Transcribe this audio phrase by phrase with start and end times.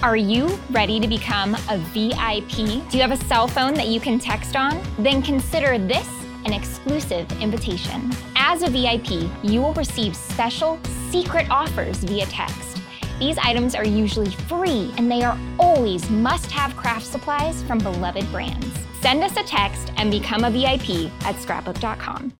[0.00, 2.88] Are you ready to become a VIP?
[2.88, 4.80] Do you have a cell phone that you can text on?
[4.96, 6.08] Then consider this
[6.44, 8.12] an exclusive invitation.
[8.36, 10.78] As a VIP, you will receive special
[11.10, 12.80] secret offers via text.
[13.18, 18.30] These items are usually free and they are always must have craft supplies from beloved
[18.30, 18.68] brands.
[19.00, 22.34] Send us a text and become a VIP at scrapbook.com.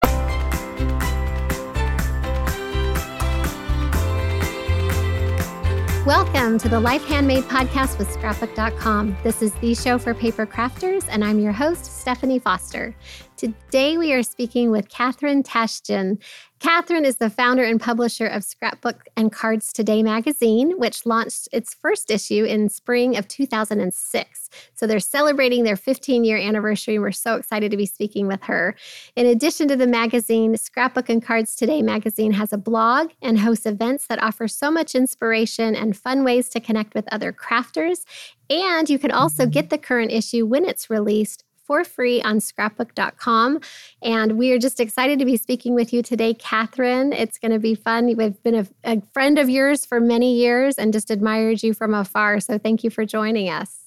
[6.07, 9.17] Welcome to the Life Handmade podcast with scrapbook.com.
[9.23, 12.95] This is the show for paper crafters, and I'm your host, Stephanie Foster.
[13.37, 16.19] Today, we are speaking with Catherine Tasjan.
[16.59, 21.75] Catherine is the founder and publisher of Scrapbook and Cards Today magazine, which launched its
[21.75, 24.51] first issue in spring of 2006.
[24.75, 28.75] So they're celebrating their 15 year anniversary, we're so excited to be speaking with her.
[29.15, 33.67] In addition to the magazine, Scrapbook and Cards Today magazine has a blog and hosts
[33.67, 38.07] events that offer so much inspiration and fun ways to connect with other crafters.
[38.49, 43.61] And you can also get the current issue when it's released for free on scrapbook.com.
[44.03, 47.13] And we are just excited to be speaking with you today, Catherine.
[47.13, 48.07] It's going to be fun.
[48.17, 51.93] We've been a, a friend of yours for many years and just admired you from
[51.93, 52.41] afar.
[52.41, 53.85] So thank you for joining us.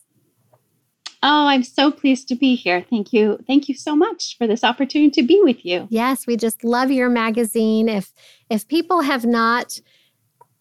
[1.24, 2.86] Oh, I'm so pleased to be here.
[2.90, 3.40] Thank you.
[3.46, 5.88] Thank you so much for this opportunity to be with you.
[5.90, 7.90] Yes, we just love your magazine.
[7.90, 8.12] If
[8.50, 9.80] if people have not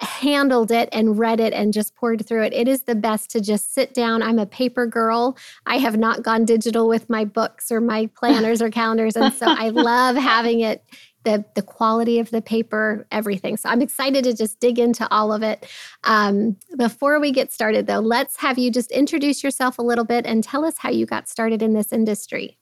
[0.00, 2.52] handled it and read it and just poured through it.
[2.52, 4.22] It is the best to just sit down.
[4.22, 5.36] I'm a paper girl.
[5.66, 9.16] I have not gone digital with my books or my planners or calendars.
[9.16, 10.84] And so I love having it
[11.24, 13.56] the the quality of the paper, everything.
[13.58, 15.66] So I'm excited to just dig into all of it.
[16.04, 20.24] Um, before we get started, though, let's have you just introduce yourself a little bit
[20.24, 22.56] and tell us how you got started in this industry.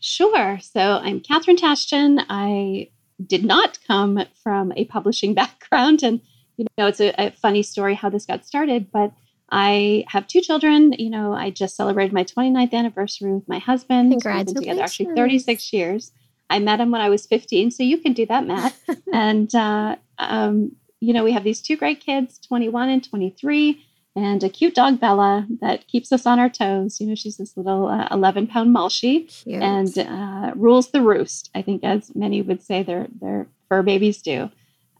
[0.00, 0.58] Sure.
[0.60, 2.24] So I'm Catherine Tasjan.
[2.28, 2.90] I
[3.26, 6.02] did not come from a publishing background.
[6.02, 6.20] And,
[6.56, 9.12] you know, it's a, a, funny story how this got started, but
[9.50, 10.92] I have two children.
[10.98, 14.12] You know, I just celebrated my 29th anniversary with my husband.
[14.12, 14.48] Congratulations.
[14.48, 16.12] We've been together actually 36 years.
[16.48, 18.82] I met him when I was 15, so you can do that math.
[19.12, 23.84] and, uh, um, you know, we have these two great kids, 21 and 23
[24.16, 27.00] and a cute dog Bella that keeps us on our toes.
[27.00, 29.62] You know, she's this little uh, 11 pound Malshi cute.
[29.62, 31.50] and uh, rules the roost.
[31.54, 34.50] I think, as many would say, their their fur babies do.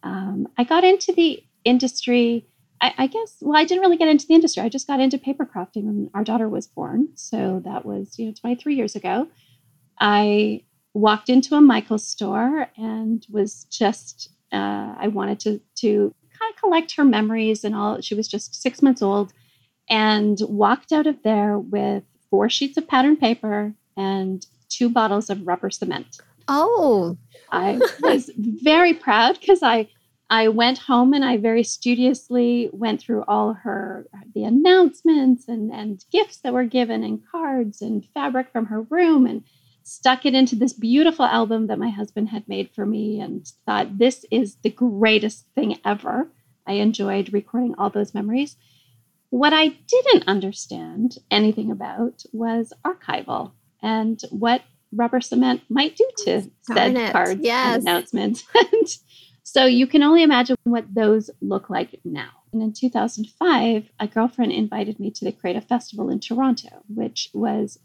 [0.02, 2.46] Um, I got into the industry.
[2.80, 3.36] I, I, guess.
[3.40, 4.62] Well, I didn't really get into the industry.
[4.62, 7.08] I just got into paper crafting when our daughter was born.
[7.14, 9.26] So that was you know 23 years ago.
[9.98, 10.62] I
[10.94, 14.30] walked into a Michaels store and was just.
[14.52, 16.14] Uh, I wanted to to
[16.58, 18.00] collect her memories and all.
[18.00, 19.32] She was just six months old
[19.88, 25.46] and walked out of there with four sheets of pattern paper and two bottles of
[25.46, 26.18] rubber cement.
[26.48, 27.16] Oh,
[27.50, 29.88] I was very proud because I
[30.30, 36.04] I went home and I very studiously went through all her the announcements and and
[36.12, 39.42] gifts that were given and cards and fabric from her room and
[39.82, 43.98] stuck it into this beautiful album that my husband had made for me and thought
[43.98, 46.28] this is the greatest thing ever.
[46.66, 48.56] I enjoyed recording all those memories.
[49.30, 54.62] What I didn't understand anything about was archival and what
[54.92, 57.74] rubber cement might do to said cards yes.
[57.76, 58.44] and announcements.
[59.42, 62.30] so you can only imagine what those look like now.
[62.52, 67.78] And in 2005, a girlfriend invited me to the Creative Festival in Toronto, which was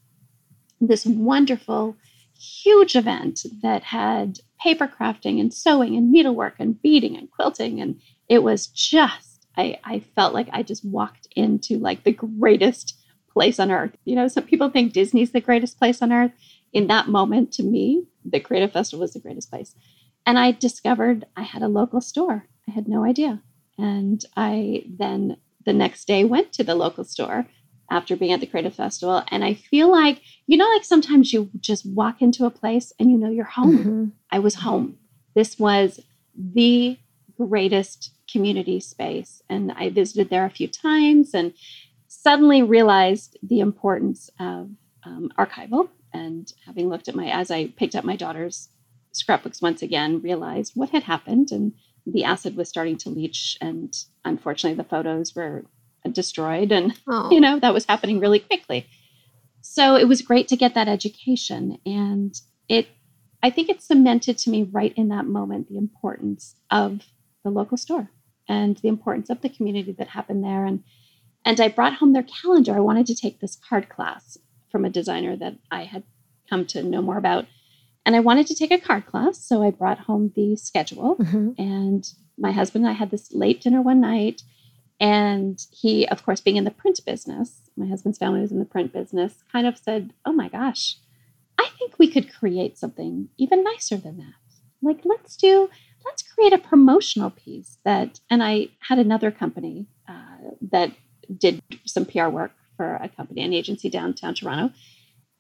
[0.82, 1.96] this wonderful,
[2.38, 7.80] huge event that had paper crafting and sewing and needlework and beading and quilting.
[7.80, 12.98] And it was just, I, I felt like I just walked into like the greatest
[13.32, 13.96] place on earth.
[14.06, 16.32] You know, some people think Disney's the greatest place on earth.
[16.74, 19.76] In that moment, to me, the Creative Festival was the greatest place.
[20.26, 22.48] And I discovered I had a local store.
[22.68, 23.42] I had no idea.
[23.78, 27.46] And I then the next day went to the local store
[27.92, 29.24] after being at the Creative Festival.
[29.30, 33.12] And I feel like, you know, like sometimes you just walk into a place and
[33.12, 33.78] you know you're home.
[33.78, 34.06] Mm-hmm.
[34.32, 34.98] I was home.
[35.36, 36.00] This was
[36.36, 36.98] the
[37.38, 39.42] greatest community space.
[39.50, 41.54] And I visited there a few times and
[42.08, 44.70] suddenly realized the importance of
[45.04, 45.90] um, archival.
[46.14, 48.70] And having looked at my, as I picked up my daughter's
[49.12, 51.74] scrapbooks once again, realized what had happened and
[52.06, 53.58] the acid was starting to leach.
[53.60, 55.66] And unfortunately, the photos were
[56.14, 57.30] destroyed and oh.
[57.32, 58.88] you know that was happening really quickly
[59.62, 62.88] so it was great to get that education and it
[63.42, 67.02] i think it cemented to me right in that moment the importance of
[67.44, 68.10] the local store
[68.48, 70.66] and the importance of the community that happened there.
[70.66, 70.84] And
[71.44, 72.76] and i brought home their calendar.
[72.76, 74.38] I wanted to take this card class
[74.72, 76.04] from a designer that i had
[76.50, 77.46] come to know more about.
[78.06, 81.16] And i wanted to take a card class so i brought home the schedule.
[81.18, 81.50] Mm-hmm.
[81.58, 82.08] and
[82.38, 84.42] my husband and i had this late dinner one night.
[85.00, 88.66] And he, of course, being in the print business, my husband's family was in the
[88.66, 90.98] print business, kind of said, Oh my gosh,
[91.58, 94.34] I think we could create something even nicer than that.
[94.82, 95.70] Like, let's do,
[96.06, 100.92] let's create a promotional piece that, and I had another company uh, that
[101.38, 104.74] did some PR work for a company, an agency downtown Toronto.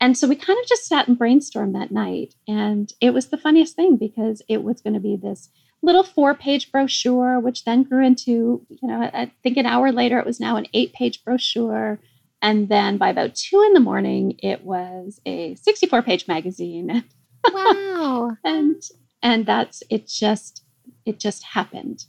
[0.01, 2.35] And so we kind of just sat and brainstormed that night.
[2.47, 5.49] And it was the funniest thing because it was going to be this
[5.81, 10.19] little four page brochure, which then grew into, you know, I think an hour later,
[10.19, 11.99] it was now an eight page brochure.
[12.41, 17.03] And then by about two in the morning, it was a 64 page magazine.
[17.53, 18.35] Wow.
[18.43, 18.81] and,
[19.25, 20.63] and that's, it just,
[21.03, 22.05] it just happened.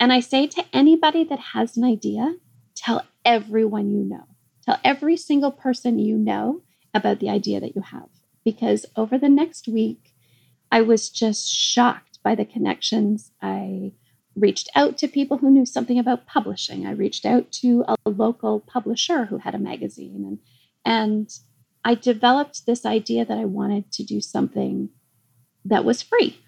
[0.00, 2.36] And I say to anybody that has an idea,
[2.74, 4.24] tell everyone you know,
[4.64, 6.62] tell every single person you know
[6.94, 8.08] about the idea that you have.
[8.42, 10.14] Because over the next week,
[10.72, 13.32] I was just shocked by the connections.
[13.42, 13.92] I
[14.34, 16.86] reached out to people who knew something about publishing.
[16.86, 20.38] I reached out to a local publisher who had a magazine and
[20.86, 21.28] and
[21.84, 24.88] I developed this idea that I wanted to do something
[25.66, 26.38] that was free.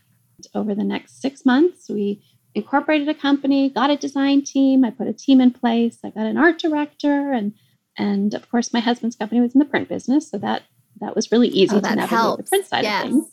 [0.55, 2.23] Over the next 6 months, we
[2.55, 6.27] incorporated a company, got a design team, I put a team in place, I got
[6.27, 7.55] an art director and
[7.99, 10.63] and of course, my husband's company was in the print business, so that
[11.01, 12.45] that was really easy oh, to navigate helps.
[12.45, 13.05] the print side yes.
[13.05, 13.33] of things.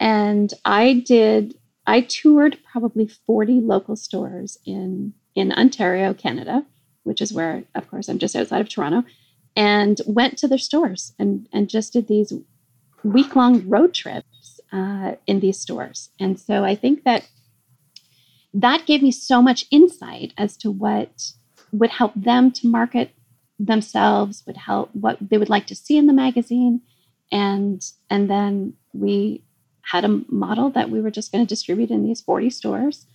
[0.00, 1.54] And I did.
[1.86, 6.64] I toured probably forty local stores in in Ontario, Canada,
[7.02, 9.04] which is where, of course, I'm just outside of Toronto,
[9.54, 12.32] and went to their stores and and just did these
[13.02, 14.26] week long road trips
[14.74, 16.10] uh, in these stores.
[16.18, 17.28] And so I think that
[18.52, 21.30] that gave me so much insight as to what
[21.72, 23.10] would help them to market
[23.58, 26.80] themselves would help what they would like to see in the magazine.
[27.30, 29.44] And and then we
[29.82, 33.06] had a model that we were just going to distribute in these 40 stores.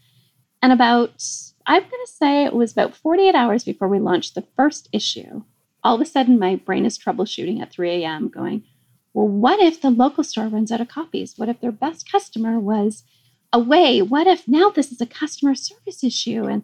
[0.61, 1.23] And about
[1.65, 5.43] i'm going to say it was about 48 hours before we launched the first issue.
[5.83, 8.63] All of a sudden my brain is troubleshooting at 3 a.m going
[9.13, 12.59] well what if the local store runs out of copies what if their best customer
[12.59, 13.03] was
[13.51, 16.63] away what if now this is a customer service issue and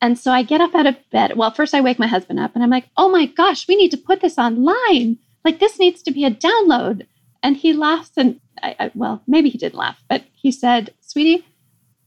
[0.00, 1.36] and so I get up out of bed.
[1.36, 3.90] Well, first I wake my husband up and I'm like, oh my gosh, we need
[3.92, 5.18] to put this online.
[5.44, 7.06] Like this needs to be a download.
[7.42, 11.46] And he laughs and I, I, well, maybe he didn't laugh, but he said, sweetie,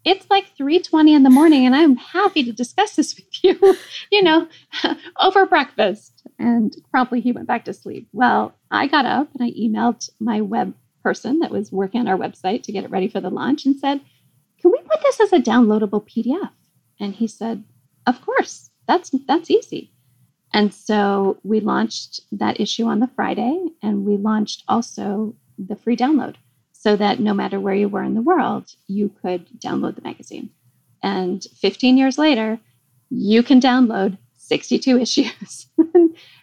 [0.05, 3.75] it's like 3.20 in the morning and I'm happy to discuss this with you,
[4.11, 4.47] you know,
[5.19, 6.23] over breakfast.
[6.37, 8.07] And promptly he went back to sleep.
[8.13, 10.73] Well, I got up and I emailed my web
[11.03, 13.75] person that was working on our website to get it ready for the launch and
[13.75, 14.01] said,
[14.61, 16.51] can we put this as a downloadable PDF?
[16.99, 17.63] And he said,
[18.05, 19.91] of course, that's that's easy.
[20.53, 25.95] And so we launched that issue on the Friday, and we launched also the free
[25.95, 26.35] download
[26.79, 30.49] so that no matter where you were in the world, you could download the magazine.
[31.03, 32.57] And 15 years later,
[33.09, 35.67] you can download 62 issues.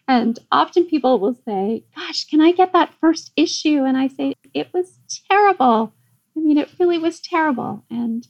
[0.06, 3.84] and often people will say, Gosh, can I get that first issue?
[3.84, 4.98] And I say, It was
[5.30, 5.94] terrible.
[6.36, 7.82] I mean, it really was terrible.
[7.90, 8.28] And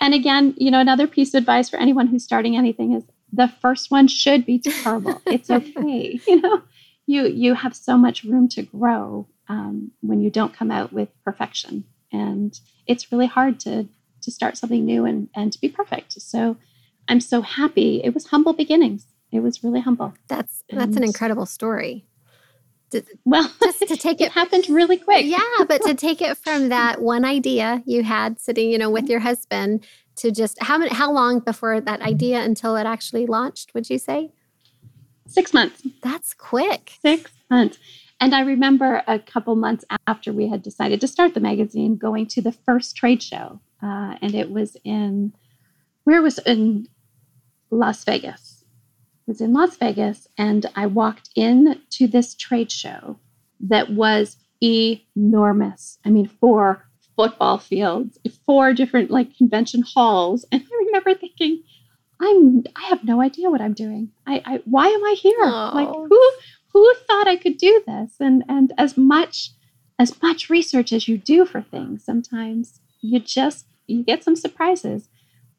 [0.00, 3.48] and again, you know, another piece of advice for anyone who's starting anything is the
[3.60, 5.20] first one should be terrible.
[5.26, 6.18] it's okay.
[6.26, 6.62] You know,
[7.06, 11.08] you you have so much room to grow um, when you don't come out with
[11.24, 13.88] perfection, and it's really hard to
[14.22, 16.20] to start something new and and to be perfect.
[16.20, 16.56] So
[17.08, 18.00] I'm so happy.
[18.02, 19.06] It was humble beginnings.
[19.30, 20.14] It was really humble.
[20.28, 22.06] That's that's and, an incredible story
[23.24, 25.24] well, just to take it, it, happened really quick.
[25.26, 29.08] Yeah, but to take it from that one idea you had sitting, you know, with
[29.08, 29.84] your husband
[30.16, 33.98] to just how many how long before that idea until it actually launched, would you
[33.98, 34.32] say?
[35.28, 35.86] 6 months.
[36.02, 36.92] That's quick.
[37.02, 37.78] 6 months.
[38.22, 42.28] And I remember a couple months after we had decided to start the magazine going
[42.28, 43.58] to the first trade show.
[43.82, 45.32] Uh, and it was in
[46.04, 46.86] where was in
[47.72, 48.64] Las Vegas
[49.26, 53.18] It was in Las Vegas and I walked in to this trade show
[53.58, 55.98] that was enormous.
[56.04, 56.86] I mean, four
[57.16, 60.46] football fields, four different like convention halls.
[60.52, 61.64] And I remember thinking,
[62.20, 64.12] I'm I have no idea what I'm doing.
[64.28, 65.40] I, I why am I here?
[65.40, 65.74] Aww.
[65.74, 66.30] Like who
[66.72, 68.16] who thought I could do this?
[68.20, 69.50] And and as much
[69.98, 75.08] as much research as you do for things, sometimes you just you get some surprises.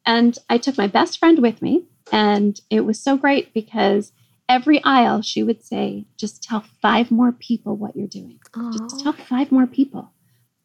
[0.05, 4.11] And I took my best friend with me and it was so great because
[4.49, 8.39] every aisle she would say, just tell five more people what you're doing.
[8.53, 8.77] Aww.
[8.77, 10.11] Just tell five more people.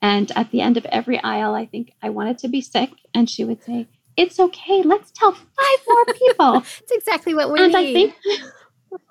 [0.01, 2.91] And at the end of every aisle, I think I wanted to be sick.
[3.15, 4.83] And she would say, It's okay.
[4.83, 6.57] Let's tell five more people.
[6.83, 7.79] It's exactly what we and need.
[7.79, 8.15] I think,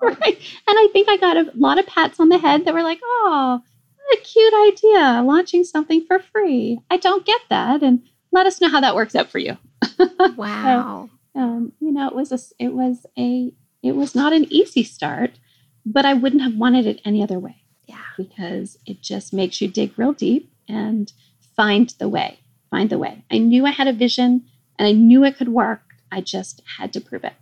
[0.00, 0.38] right.
[0.68, 3.00] And I think I got a lot of pats on the head that were like,
[3.02, 3.60] Oh,
[3.96, 6.78] what a cute idea, launching something for free.
[6.90, 7.82] I don't get that.
[7.82, 9.56] And let us know how that works out for you.
[10.36, 11.08] Wow.
[11.34, 14.82] so, Um, you know, it was a, it was a, it was not an easy
[14.82, 15.38] start,
[15.86, 17.62] but I wouldn't have wanted it any other way.
[17.86, 17.96] Yeah.
[18.16, 21.12] Because it just makes you dig real deep and
[21.56, 23.24] find the way, find the way.
[23.30, 24.44] I knew I had a vision
[24.78, 25.82] and I knew it could work.
[26.12, 27.34] I just had to prove it.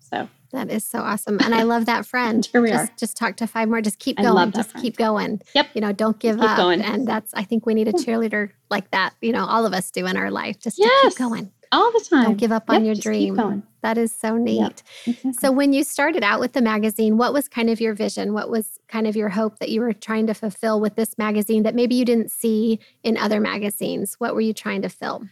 [0.00, 1.38] So that is so awesome.
[1.40, 2.46] And I love that friend.
[2.52, 2.94] Here we just, are.
[2.98, 3.80] Just talk to five more.
[3.80, 4.34] Just keep I going.
[4.34, 4.82] love that Just friend.
[4.82, 5.40] keep going.
[5.54, 5.66] Yep.
[5.74, 6.56] You know, don't give keep up.
[6.56, 6.80] going.
[6.80, 7.98] And that's, I think we need a hmm.
[7.98, 9.14] cheerleader like that.
[9.20, 10.58] You know, all of us do in our life.
[10.58, 11.14] Just to Yes.
[11.14, 11.50] keep going.
[11.70, 12.24] all the time.
[12.24, 13.34] Don't give up on your dream.
[13.34, 13.62] going.
[13.82, 14.82] That is so neat.
[15.06, 15.32] Exactly.
[15.34, 18.32] So, when you started out with the magazine, what was kind of your vision?
[18.32, 21.62] What was kind of your hope that you were trying to fulfill with this magazine
[21.62, 24.16] that maybe you didn't see in other magazines?
[24.18, 25.28] What were you trying to fill?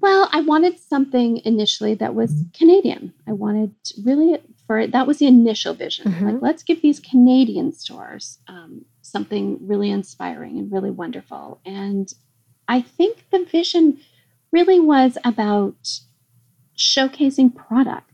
[0.00, 3.12] Well, I wanted something initially that was Canadian.
[3.26, 3.74] I wanted
[4.04, 6.12] really for that was the initial vision.
[6.12, 6.32] Mhm.
[6.32, 11.60] Like, let's give these Canadian stores um, something really inspiring and really wonderful.
[11.64, 12.12] And
[12.68, 13.98] I think the vision
[14.52, 16.00] really was about
[16.76, 18.12] showcasing product,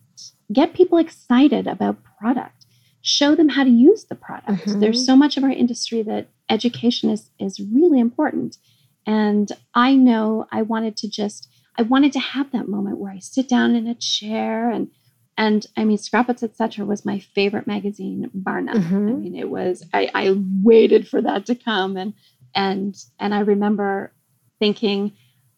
[0.53, 2.67] get people excited about product,
[3.03, 4.67] show them how to use the product.
[4.67, 4.81] Mhm.
[4.81, 8.59] There's so much of our industry that education is is really important.
[9.07, 13.19] And I know I wanted to just I wanted to have that moment where I
[13.19, 14.88] sit down in a chair and
[15.37, 18.76] and I mean Scrapbooks etc was my favorite magazine bar none.
[18.76, 19.21] I Mhm.
[19.21, 22.14] mean it was I, I waited for that to come and
[22.54, 24.12] and and I remember
[24.61, 25.12] thinking,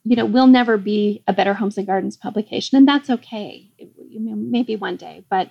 [0.04, 3.70] you know, we'll never be a Better Homes and Gardens publication, and that's okay.
[3.78, 5.50] It- you know, maybe one day, but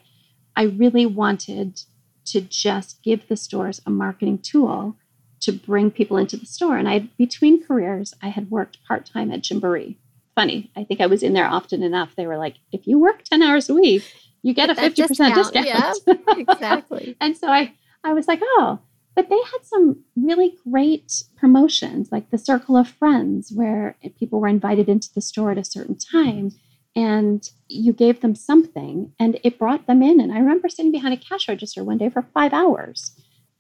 [0.55, 1.79] I really wanted
[2.25, 4.95] to just give the stores a marketing tool
[5.41, 6.77] to bring people into the store.
[6.77, 9.98] And I, between careers, I had worked part time at Gymboree.
[10.36, 12.15] Funny, I think I was in there often enough.
[12.15, 14.04] They were like, if you work 10 hours a week,
[14.44, 15.65] you get a 50% discount, discount.
[15.65, 15.94] yeah,
[16.38, 17.15] exactly.
[17.22, 17.74] and so I,
[18.04, 18.80] I was like, oh,
[19.15, 24.50] but they had some really great promotions, like the Circle of Friends, where people were
[24.50, 26.51] invited into the store at a certain time
[26.96, 30.20] and you gave them something and it brought them in.
[30.20, 33.12] And I remember sitting behind a cash register one day for five hours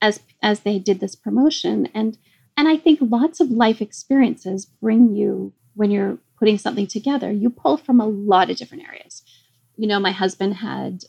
[0.01, 1.89] as as they did this promotion.
[1.93, 2.17] And
[2.57, 7.49] and I think lots of life experiences bring you when you're putting something together, you
[7.49, 9.23] pull from a lot of different areas.
[9.77, 11.03] You know, my husband had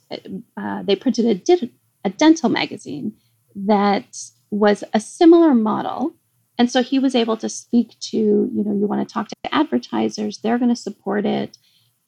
[0.56, 1.70] uh, they printed a, did,
[2.04, 3.14] a dental magazine
[3.54, 4.16] that
[4.50, 6.14] was a similar model.
[6.58, 9.54] And so he was able to speak to, you know, you want to talk to
[9.54, 11.58] advertisers, they're going to support it.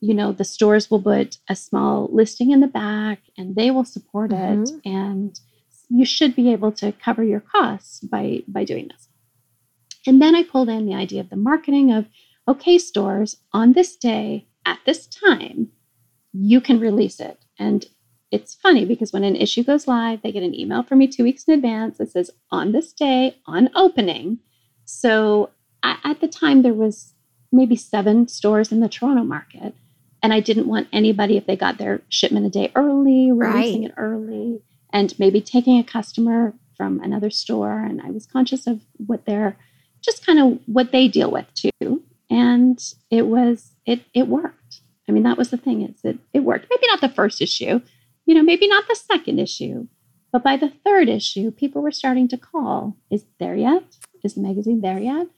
[0.01, 3.85] You know, the stores will put a small listing in the back and they will
[3.85, 4.37] support it.
[4.37, 4.81] Mhm.
[4.85, 5.41] And
[5.91, 9.09] you should be able to cover your costs by by doing this.
[10.07, 12.07] And then I pulled in the idea of the marketing of,
[12.49, 15.69] okay, stores, on this day, at this time,
[16.33, 17.39] you can release it.
[17.59, 17.85] And
[18.31, 21.23] it's funny because when an issue goes live, they get an email from me two
[21.25, 24.39] weeks in advance that says on this day, on opening.
[24.85, 25.51] So
[25.83, 27.15] a- at the time, there was
[27.53, 29.75] maybe seven stores in the Toronto market.
[30.23, 33.91] And I didn't want anybody, if they got their shipment a day early, releasing Right.
[33.91, 34.61] it early,
[34.93, 37.81] and maybe taking a customer from another store.
[37.85, 39.57] And I was conscious of what their,
[40.03, 42.03] just kind of what they deal with too.
[42.31, 42.79] And
[43.11, 44.81] it was, it, it worked.
[45.09, 46.67] I mean, that was the thing is that it worked.
[46.71, 47.81] Maybe not the first issue,
[48.27, 49.89] you know, maybe not the second issue,
[50.31, 53.85] but by the third issue, people were starting to call, is it there yet?
[54.23, 55.29] Is the magazine there yet?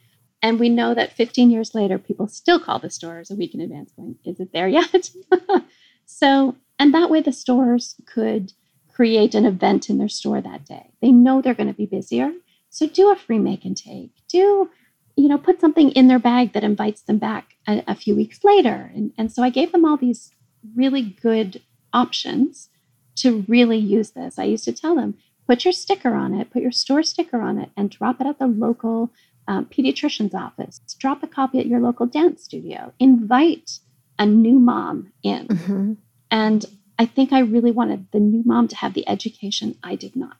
[0.42, 3.60] And we know that 15 years later, people still call the stores a week in
[3.60, 5.10] advance going, is it there yet?
[6.06, 8.52] so, and that way the stores could
[8.92, 10.90] create an event in their store that day.
[11.00, 12.32] They know they're going to be busier.
[12.70, 14.12] So do a free make and take.
[14.28, 14.70] Do,
[15.16, 18.44] you know, put something in their bag that invites them back a, a few weeks
[18.44, 18.90] later.
[18.94, 20.32] And, and so I gave them all these
[20.74, 21.62] really good
[21.92, 22.68] options
[23.16, 24.38] to really use this.
[24.38, 25.14] I used to tell them,
[25.46, 28.38] put your sticker on it, put your store sticker on it, and drop it at
[28.38, 29.10] the local
[29.48, 30.80] um, pediatrician's office.
[30.98, 32.92] Drop a copy at your local dance studio.
[32.98, 33.80] Invite
[34.18, 35.48] a new mom in.
[35.48, 35.96] Mhm.
[36.30, 36.64] And
[36.98, 40.36] I think I really wanted the new mom to have the education I did not.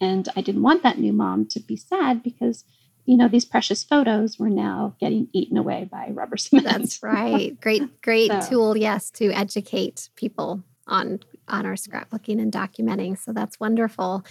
[0.00, 2.64] And I didn't want that new mom to be sad because,
[3.08, 6.66] you know, these precious photos were now getting eaten away by rubber cement.
[6.66, 7.58] That's right.
[7.58, 13.16] Great, great So- tool, yes, to educate people on on our scrapbooking and documenting.
[13.18, 14.22] So that's wonderful.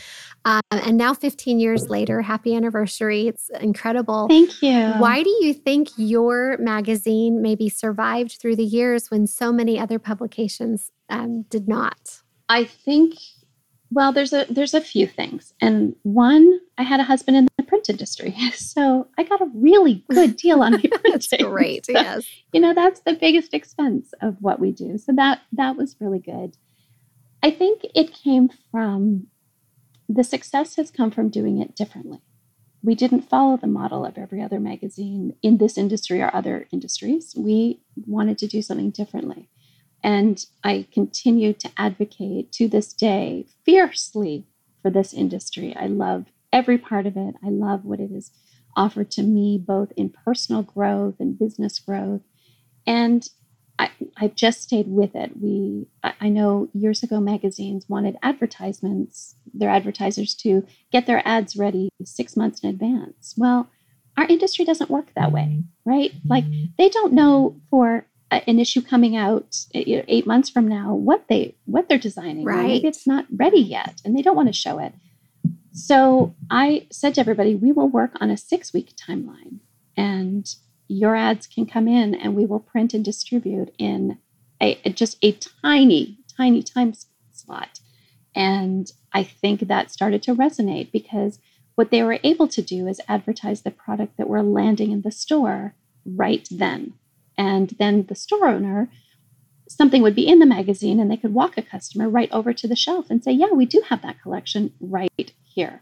[0.45, 3.27] Um, and now, 15 years later, happy anniversary!
[3.27, 4.27] It's incredible.
[4.27, 4.91] Thank you.
[4.99, 9.97] Why do you think your magazine maybe survived through the years when so many other
[9.97, 12.21] publications um, did not?
[12.47, 13.15] I think
[13.91, 15.53] well there's a there's a few things.
[15.61, 18.35] And one, I had a husband in the print industry.
[18.53, 21.11] So I got a really good deal on my printing.
[21.11, 21.85] That's great.
[21.85, 22.25] So, Yes.
[22.53, 26.19] you know that's the biggest expense of what we do so that that was really
[26.19, 26.57] good
[27.43, 29.27] i think it came from
[30.09, 32.19] the success has come from doing it differently
[32.83, 37.33] we didn't follow the model of every other magazine in this industry or other industries
[37.37, 39.49] we wanted to do something differently
[40.03, 44.45] And I continue to advocate to this day fiercely
[44.81, 45.75] for this industry.
[45.75, 47.35] I love every part of it.
[47.43, 48.31] I love what it has
[48.75, 52.21] offered to me, both in personal growth and business growth.
[52.85, 53.27] And
[53.79, 55.31] I, have just stayed with it.
[55.39, 61.89] We, I know years ago, magazines wanted advertisements, their advertisers to get their ads ready
[62.03, 63.35] six months in advance.
[63.37, 63.69] Well,
[64.17, 65.89] our industry doesn't work that way, mm-hmm.
[65.89, 66.11] right?
[66.25, 66.71] Like mm-hmm.
[66.77, 71.55] they don't know for an issue coming out eh, eight months from now what they
[71.65, 72.43] what they're designing.
[72.43, 74.93] Right, maybe it's not ready yet, and they don't want to show it.
[75.71, 79.59] So I said to everybody, we will work on a six week timeline,
[79.95, 80.47] and
[80.87, 84.17] your ads can come in and we will print and distribute in
[84.61, 86.93] a, just a tiny, tiny time
[87.31, 87.79] slot.
[88.35, 91.39] And I think that started to resonate because
[91.75, 95.11] what they were able to do is advertise the product that we're landing in the
[95.11, 96.93] store right then.
[97.37, 98.89] And then the store owner,
[99.67, 102.67] something would be in the magazine and they could walk a customer right over to
[102.67, 105.81] the shelf and say, Yeah, we do have that collection right here.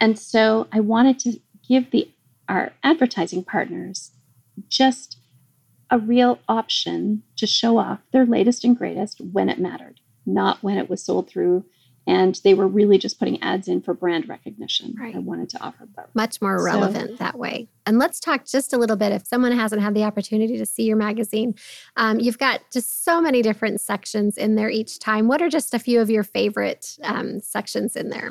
[0.00, 2.10] And so I wanted to give the
[2.48, 4.12] our advertising partners
[4.68, 5.18] just
[5.90, 10.78] a real option to show off their latest and greatest when it mattered, not when
[10.78, 11.64] it was sold through
[12.08, 14.94] and they were really just putting ads in for brand recognition.
[14.98, 15.14] Right.
[15.14, 16.06] I wanted to offer both.
[16.14, 17.68] Much more relevant so, that way.
[17.84, 19.12] And let's talk just a little bit.
[19.12, 21.54] If someone hasn't had the opportunity to see your magazine,
[21.98, 25.28] um, you've got just so many different sections in there each time.
[25.28, 28.30] What are just a few of your favorite um, sections in there?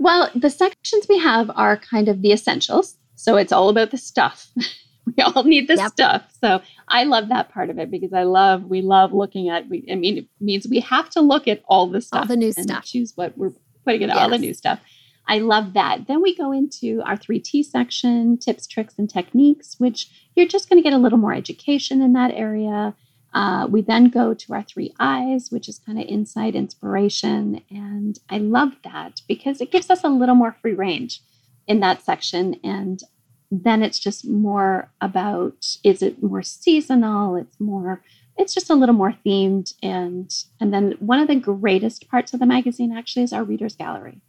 [0.00, 2.96] Well, the sections we have are kind of the essentials.
[3.14, 4.48] So it's all about the stuff.
[5.16, 5.92] we all need this yep.
[5.92, 6.22] stuff.
[6.40, 9.68] So I love that part of it because I love we love looking at.
[9.68, 12.36] We, I mean, it means we have to look at all the stuff, all the
[12.36, 13.52] new stuff, choose what we're
[13.84, 14.18] putting in yes.
[14.18, 14.80] all the new stuff.
[15.28, 16.06] I love that.
[16.06, 20.82] Then we go into our 3T section, tips, tricks, and techniques, which you're just going
[20.82, 22.94] to get a little more education in that area.
[23.34, 27.62] Uh, we then go to our three eyes, which is kind of insight, inspiration.
[27.70, 31.20] And I love that because it gives us a little more free range
[31.66, 32.58] in that section.
[32.64, 33.02] And
[33.50, 37.36] then it's just more about is it more seasonal?
[37.36, 38.02] It's more
[38.36, 42.40] it's just a little more themed and and then one of the greatest parts of
[42.40, 44.20] the magazine actually is our readers gallery.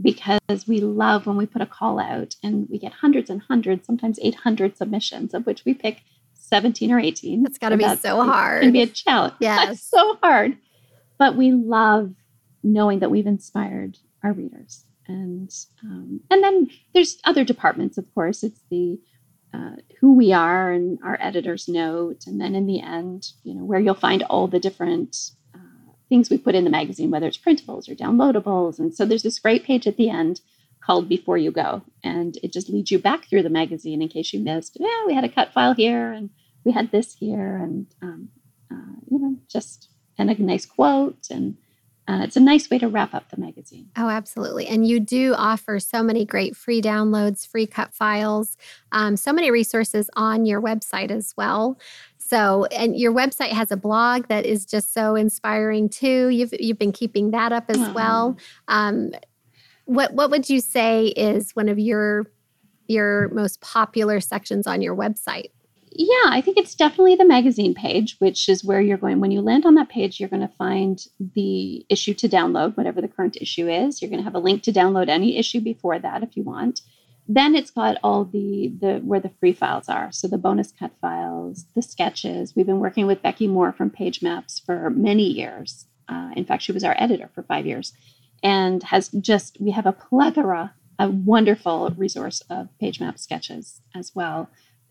[0.00, 3.84] Because we love when we put a call out and we get hundreds and hundreds
[3.84, 6.02] sometimes 800 submissions of which we pick
[6.34, 8.62] 17 or 18 it's got to be so hard.
[8.62, 9.34] it can be a challenge.
[9.40, 10.56] Yeah it's so hard.
[11.18, 12.14] But we love
[12.62, 15.50] knowing that we've inspired our readers and
[15.82, 18.42] um, and then there's other departments of course.
[18.42, 19.00] It's the
[19.54, 23.64] uh, who we are and our editor's note and then in the end you know
[23.64, 27.38] where you'll find all the different uh, things we put in the magazine whether it's
[27.38, 28.78] printables or downloadables.
[28.78, 30.40] And so there's this great page at the end
[30.84, 34.32] called before you go and it just leads you back through the magazine in case
[34.32, 36.30] you missed yeah we had a cut file here and
[36.64, 38.28] we had this here and um,
[38.72, 41.56] uh, you know just and a nice quote and
[42.08, 43.90] uh, it's a nice way to wrap up the magazine.
[43.96, 44.66] Oh, absolutely.
[44.66, 48.56] And you do offer so many great free downloads, free cut files,
[48.92, 51.78] um, so many resources on your website as well.
[52.16, 56.28] So, and your website has a blog that is just so inspiring too.
[56.28, 58.38] You've you've been keeping that up as well.
[58.68, 59.12] Um,
[59.84, 62.26] what what would you say is one of your
[62.86, 65.50] your most popular sections on your website?
[65.92, 69.20] Yeah, I think it's definitely the magazine page, which is where you're going.
[69.20, 71.00] When you land on that page, you're going to find
[71.34, 74.00] the issue to download, whatever the current issue is.
[74.00, 76.80] You're going to have a link to download any issue before that if you want.
[77.26, 80.10] Then it's got all the the where the free files are.
[80.12, 82.54] So the bonus cut files, the sketches.
[82.56, 85.86] We've been working with Becky Moore from Page Maps for many years.
[86.08, 87.92] Uh, in fact, she was our editor for five years,
[88.42, 94.12] and has just we have a plethora, a wonderful resource of Page Map sketches as
[94.14, 94.48] well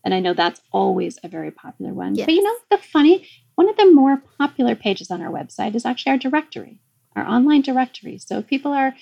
[0.08, 2.14] and I know that's always a very popular one.
[2.14, 2.24] Yes.
[2.24, 5.84] But you know, the funny, one of the more popular pages on our website is
[5.84, 6.80] actually our directory,
[7.14, 8.16] our online directory.
[8.16, 8.94] So if people are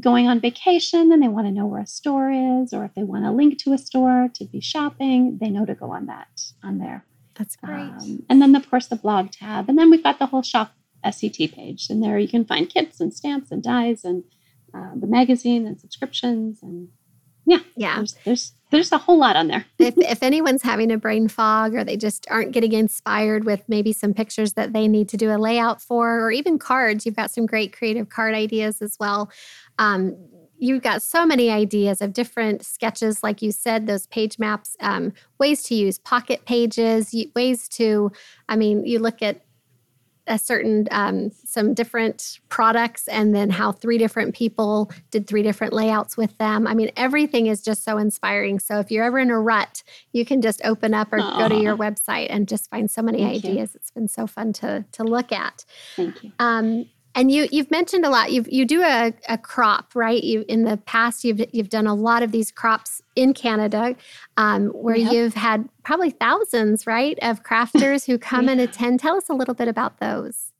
[0.00, 3.02] going on vacation and they want to know where a store is, or if they
[3.02, 6.40] want a link to a store to be shopping, they know to go on that
[6.62, 7.04] on there.
[7.34, 7.80] That's great.
[7.80, 9.68] Um, and then, of course, the blog tab.
[9.68, 10.72] And then we've got the whole shop
[11.04, 11.90] SET page.
[11.90, 14.24] And there you can find kits and stamps and dies and
[14.72, 16.88] uh, the magazine and subscriptions and
[17.46, 17.58] yeah.
[17.76, 17.96] Yeah.
[17.96, 19.64] There's there's, there's a whole lot on there.
[19.78, 23.92] If, if anyone's having a brain fog or they just aren't getting inspired with maybe
[23.92, 27.30] some pictures that they need to do a layout for or even cards you've got
[27.30, 29.30] some great creative card ideas as well.
[29.78, 30.16] Um,
[30.56, 35.12] you've got so many ideas of different sketches like you said those page maps um,
[35.38, 38.10] ways to use pocket pages ways to
[38.48, 39.43] i mean you look at
[40.26, 45.72] a certain um, some different products and then how three different people did three different
[45.72, 49.30] layouts with them i mean everything is just so inspiring so if you're ever in
[49.30, 49.82] a rut
[50.12, 51.38] you can just open up or Aww.
[51.38, 53.78] go to your website and just find so many Thank ideas you.
[53.80, 55.64] it's been so fun to to look at
[55.96, 56.32] Thank you.
[56.38, 58.32] Um, and you you've mentioned a lot.
[58.32, 60.22] You you do a, a crop, right?
[60.22, 63.96] You in the past you've you've done a lot of these crops in Canada,
[64.36, 65.12] um, where yep.
[65.12, 68.52] you've had probably thousands, right, of crafters who come yeah.
[68.52, 69.00] and attend.
[69.00, 70.52] Tell us a little bit about those.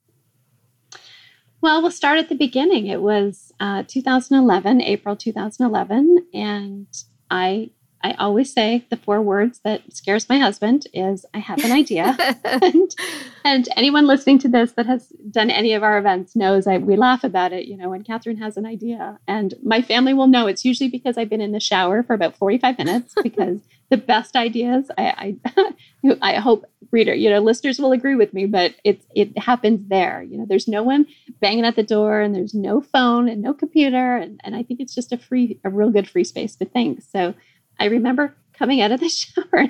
[1.61, 2.87] Well, we'll start at the beginning.
[2.87, 6.87] It was uh, 2011, April 2011, and
[7.31, 7.71] I
[8.05, 12.15] I always say the four words that scares my husband is I have an idea.
[12.43, 12.95] and,
[13.43, 16.97] and, anyone listening to this that has done any of our events knows I we
[16.97, 19.17] laugh about it, you know, when Catherine has an idea.
[19.27, 22.37] And my family will know it's usually because I've been in the shower for about
[22.37, 23.57] 45 minutes because
[23.89, 28.45] the best ideas I, I I hope reader, you know, listeners will agree with me,
[28.45, 30.21] but it's it happens there.
[30.21, 31.07] You know, there's no one
[31.41, 34.15] banging at the door and there's no phone and no computer.
[34.17, 37.01] And, and I think it's just a free, a real good free space to think.
[37.01, 37.33] So
[37.79, 39.69] I remember coming out of the shower,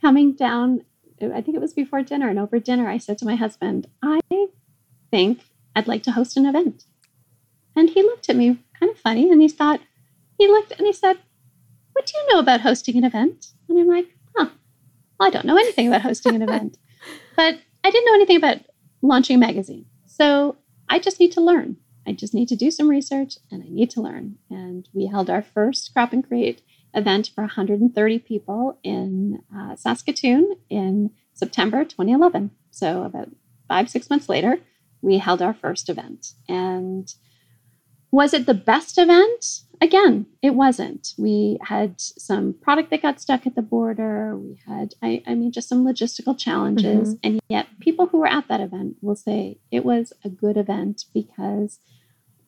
[0.00, 0.84] coming down,
[1.20, 4.20] I think it was before dinner, and over dinner, I said to my husband, I
[5.10, 5.40] think
[5.74, 6.84] I'd like to host an event.
[7.74, 9.80] And he looked at me kind of funny and he thought,
[10.38, 11.18] he looked and he said,
[11.92, 13.48] What do you know about hosting an event?
[13.68, 14.48] And I'm like, Huh,
[15.18, 16.78] well, I don't know anything about hosting an event.
[17.36, 18.62] But I didn't know anything about
[19.02, 19.84] launching a magazine.
[20.06, 20.56] So
[20.88, 21.76] I just need to learn.
[22.06, 24.38] I just need to do some research and I need to learn.
[24.50, 26.62] And we held our first Crop and Create
[26.96, 32.50] event for 130 people in uh, Saskatoon in September 2011.
[32.70, 33.28] So, about
[33.68, 34.58] five, six months later,
[35.02, 36.32] we held our first event.
[36.48, 37.12] And
[38.10, 39.60] was it the best event?
[39.82, 41.12] Again, it wasn't.
[41.18, 44.36] We had some product that got stuck at the border.
[44.36, 47.14] We had, I, I mean, just some logistical challenges.
[47.14, 47.18] Mm-hmm.
[47.22, 51.04] And yet, people who were at that event will say it was a good event
[51.12, 51.78] because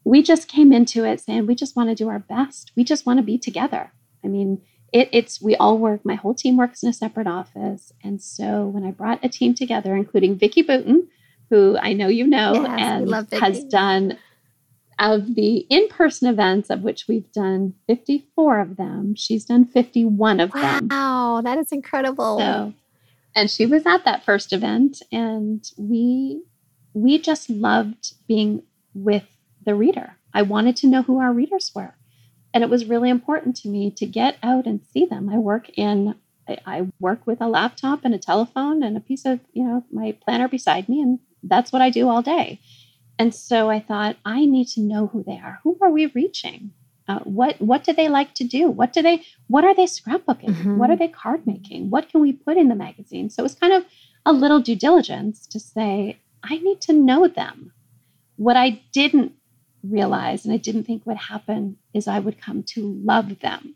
[0.04, 2.72] we just came into it saying we just want to do our best.
[2.74, 3.92] We just want to be together.
[4.24, 6.04] I mean, it, it's we all work.
[6.04, 9.54] My whole team works in a separate office, and so when I brought a team
[9.54, 11.08] together, including Vicky Boutin,
[11.50, 14.18] who I know you know yes, and has done
[14.98, 20.52] of the in-person events of which we've done 54 of them she's done 51 of
[20.52, 20.88] wow, them.
[20.90, 22.38] Wow that is incredible.
[22.38, 22.74] So,
[23.34, 26.42] and she was at that first event and we
[26.94, 28.62] we just loved being
[28.94, 29.24] with
[29.64, 30.16] the reader.
[30.34, 31.94] I wanted to know who our readers were
[32.54, 35.28] and it was really important to me to get out and see them.
[35.28, 36.14] I work in
[36.66, 40.16] I work with a laptop and a telephone and a piece of, you know, my
[40.24, 42.60] planner beside me, and that's what I do all day.
[43.18, 45.58] And so I thought, I need to know who they are.
[45.62, 46.72] Who are we reaching?
[47.08, 48.70] Uh, what what do they like to do?
[48.70, 50.50] What do they what are they scrapbooking?
[50.50, 50.76] Mm-hmm.
[50.78, 51.90] What are they card making?
[51.90, 53.30] What can we put in the magazine?
[53.30, 53.84] So it was kind of
[54.26, 57.72] a little due diligence to say, I need to know them.
[58.36, 59.32] What I didn't
[59.82, 63.74] realize and I didn't think would happen is I would come to love them.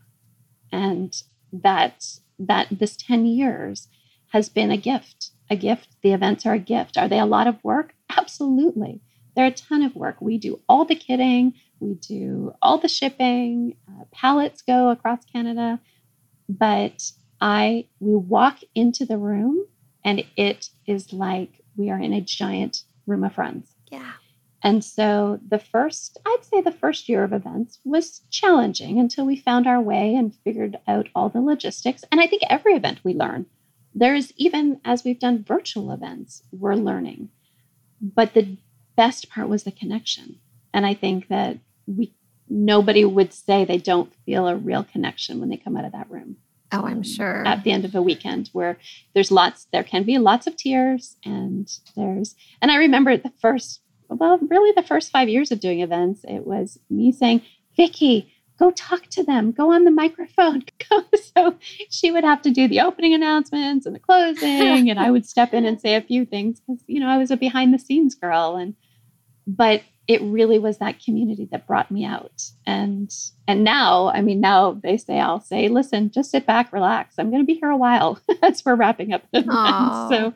[0.70, 1.14] And
[1.52, 2.04] that
[2.38, 3.88] that this 10 years
[4.28, 5.30] has been a gift.
[5.50, 5.88] A gift.
[6.02, 6.96] The events are a gift.
[6.96, 7.94] Are they a lot of work?
[8.16, 9.00] Absolutely.
[9.36, 10.16] They're a ton of work.
[10.20, 15.80] We do all the kitting, we do all the shipping, uh, pallets go across Canada,
[16.48, 17.02] but
[17.40, 19.66] I we walk into the room
[20.04, 23.74] and it is like we are in a giant room of friends.
[23.90, 24.12] Yeah.
[24.62, 29.36] And so the first, I'd say the first year of events was challenging until we
[29.36, 32.04] found our way and figured out all the logistics.
[32.12, 33.46] And I think every event we learn.
[33.94, 37.30] There's even as we've done virtual events, we're learning.
[38.00, 38.56] But the
[38.96, 40.38] best part was the connection.
[40.72, 42.14] And I think that we
[42.48, 46.10] nobody would say they don't feel a real connection when they come out of that
[46.10, 46.36] room.
[46.70, 47.46] Oh, I'm um, sure.
[47.46, 48.78] At the end of a weekend where
[49.14, 53.80] there's lots, there can be lots of tears and there's, and I remember the first
[54.14, 57.42] well, really the first five years of doing events, it was me saying,
[57.76, 60.62] Vicky, go talk to them, go on the microphone.
[61.36, 61.56] so
[61.90, 65.52] she would have to do the opening announcements and the closing, and I would step
[65.52, 68.14] in and say a few things because, you know, I was a behind the scenes
[68.14, 68.56] girl.
[68.56, 68.74] And,
[69.46, 72.42] but it really was that community that brought me out.
[72.66, 73.12] And,
[73.46, 77.14] and now, I mean, now they say, I'll say, listen, just sit back, relax.
[77.18, 80.10] I'm going to be here a while as we're wrapping up the event.
[80.10, 80.34] So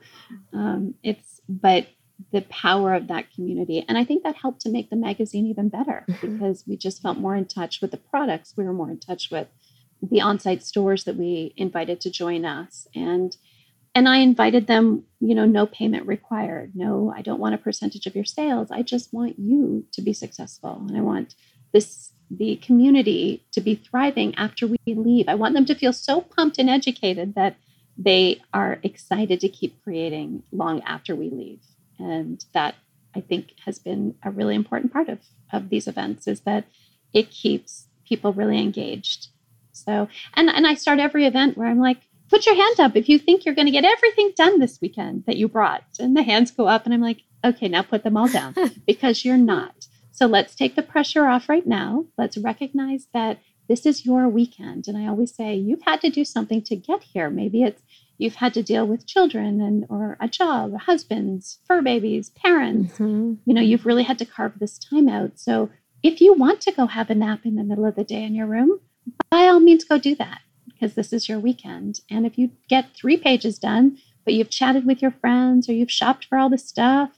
[0.52, 1.86] um, it's, but
[2.32, 3.84] the power of that community.
[3.88, 6.32] And I think that helped to make the magazine even better mm-hmm.
[6.38, 8.54] because we just felt more in touch with the products.
[8.56, 9.48] We were more in touch with
[10.02, 12.86] the on-site stores that we invited to join us.
[12.94, 13.36] And
[13.94, 16.72] and I invited them, you know, no payment required.
[16.74, 18.70] No, I don't want a percentage of your sales.
[18.70, 20.84] I just want you to be successful.
[20.86, 21.34] And I want
[21.72, 25.28] this the community to be thriving after we leave.
[25.28, 27.56] I want them to feel so pumped and educated that
[27.96, 31.60] they are excited to keep creating long after we leave
[31.98, 32.74] And that
[33.14, 35.20] I think has been a really important part of,
[35.52, 36.64] of these events is that
[37.12, 39.28] it keeps people really engaged.
[39.72, 43.08] So, and, and I start every event where I'm like, put your hand up if
[43.08, 45.84] you think you're going to get everything done this weekend that you brought.
[45.98, 48.54] And the hands go up, and I'm like, okay, now put them all down
[48.86, 49.86] because you're not.
[50.12, 52.06] So let's take the pressure off right now.
[52.16, 54.88] Let's recognize that this is your weekend.
[54.88, 57.28] And I always say, you've had to do something to get here.
[57.28, 57.82] Maybe it's
[58.18, 62.94] you've had to deal with children and or a job, husbands, fur babies, parents.
[62.94, 63.34] Mm-hmm.
[63.44, 65.38] You know, you've really had to carve this time out.
[65.38, 65.70] So
[66.02, 68.34] if you want to go have a nap in the middle of the day in
[68.34, 68.80] your room,
[69.30, 72.00] by all means go do that because this is your weekend.
[72.10, 75.90] And if you get three pages done, but you've chatted with your friends or you've
[75.90, 77.10] shopped for all the stuff,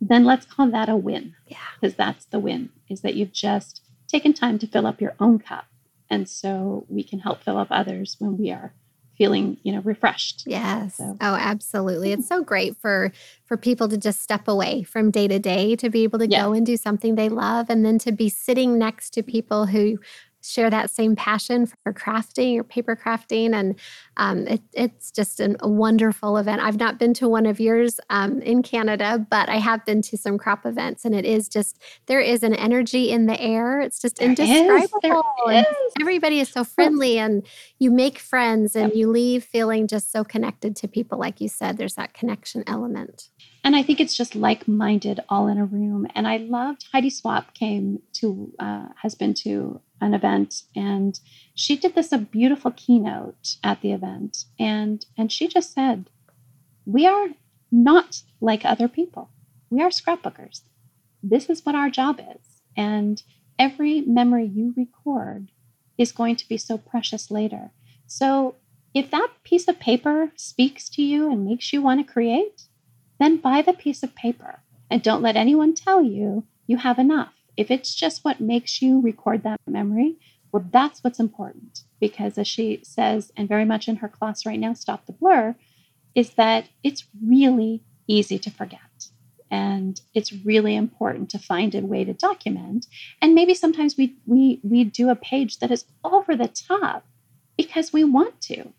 [0.00, 1.34] then let's call that a win.
[1.46, 1.58] Yeah.
[1.80, 5.38] Because that's the win, is that you've just taken time to fill up your own
[5.38, 5.66] cup.
[6.10, 8.74] And so we can help fill up others when we are
[9.22, 11.16] feeling you know refreshed yes so.
[11.20, 13.12] oh absolutely it's so great for
[13.44, 16.42] for people to just step away from day to day to be able to yeah.
[16.42, 19.96] go and do something they love and then to be sitting next to people who
[20.42, 23.54] share that same passion for crafting or paper crafting.
[23.54, 23.78] And
[24.16, 26.60] um, it, it's just an, a wonderful event.
[26.60, 30.16] I've not been to one of yours um, in Canada, but I have been to
[30.16, 31.04] some crop events.
[31.04, 33.80] And it is just, there is an energy in the air.
[33.80, 35.24] It's just there indescribable.
[35.48, 35.66] Is,
[36.00, 37.46] everybody is so friendly and
[37.78, 41.18] you make friends and you leave feeling just so connected to people.
[41.18, 43.28] Like you said, there's that connection element.
[43.64, 46.06] And I think it's just like minded all in a room.
[46.14, 51.18] And I loved Heidi Swapp came to, uh, has been to an event and
[51.54, 54.44] she did this a beautiful keynote at the event.
[54.58, 56.10] And and she just said
[56.84, 57.28] we are
[57.70, 59.30] not like other people.
[59.70, 60.62] We are scrapbookers.
[61.22, 62.62] This is what our job is.
[62.76, 63.22] And
[63.58, 65.52] every memory you record
[65.96, 67.70] is going to be so precious later.
[68.06, 68.56] So
[68.92, 72.62] if that piece of paper speaks to you and makes you want to create
[73.22, 77.32] then buy the piece of paper and don't let anyone tell you you have enough
[77.56, 80.16] if it's just what makes you record that memory,
[80.50, 81.82] well, that's what's important.
[82.00, 85.54] Because as she says, and very much in her class right now, Stop the Blur,
[86.14, 88.80] is that it's really easy to forget.
[89.50, 92.86] And it's really important to find a way to document.
[93.20, 97.04] And maybe sometimes we we we do a page that is over the top
[97.56, 98.72] because we want to.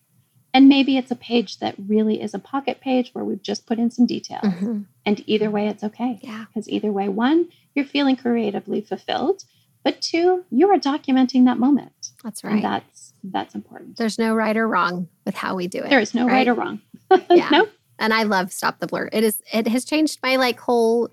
[0.54, 3.80] And maybe it's a page that really is a pocket page where we've just put
[3.80, 4.44] in some details.
[4.44, 4.82] Mm-hmm.
[5.06, 6.20] And either way, it's okay.
[6.22, 6.46] Yeah.
[6.48, 9.46] Because either way, one, you're feeling creatively fulfilled,
[9.84, 12.12] but two, you are documenting that moment.
[12.24, 12.54] That's right.
[12.54, 13.98] And that's that's important.
[13.98, 15.90] There's no right or wrong with how we do it.
[15.90, 16.82] There is no right, right or wrong.
[17.30, 17.50] yeah.
[17.50, 17.68] no.
[18.00, 19.10] And I love Stop the Blur.
[19.12, 21.10] It is it has changed my like whole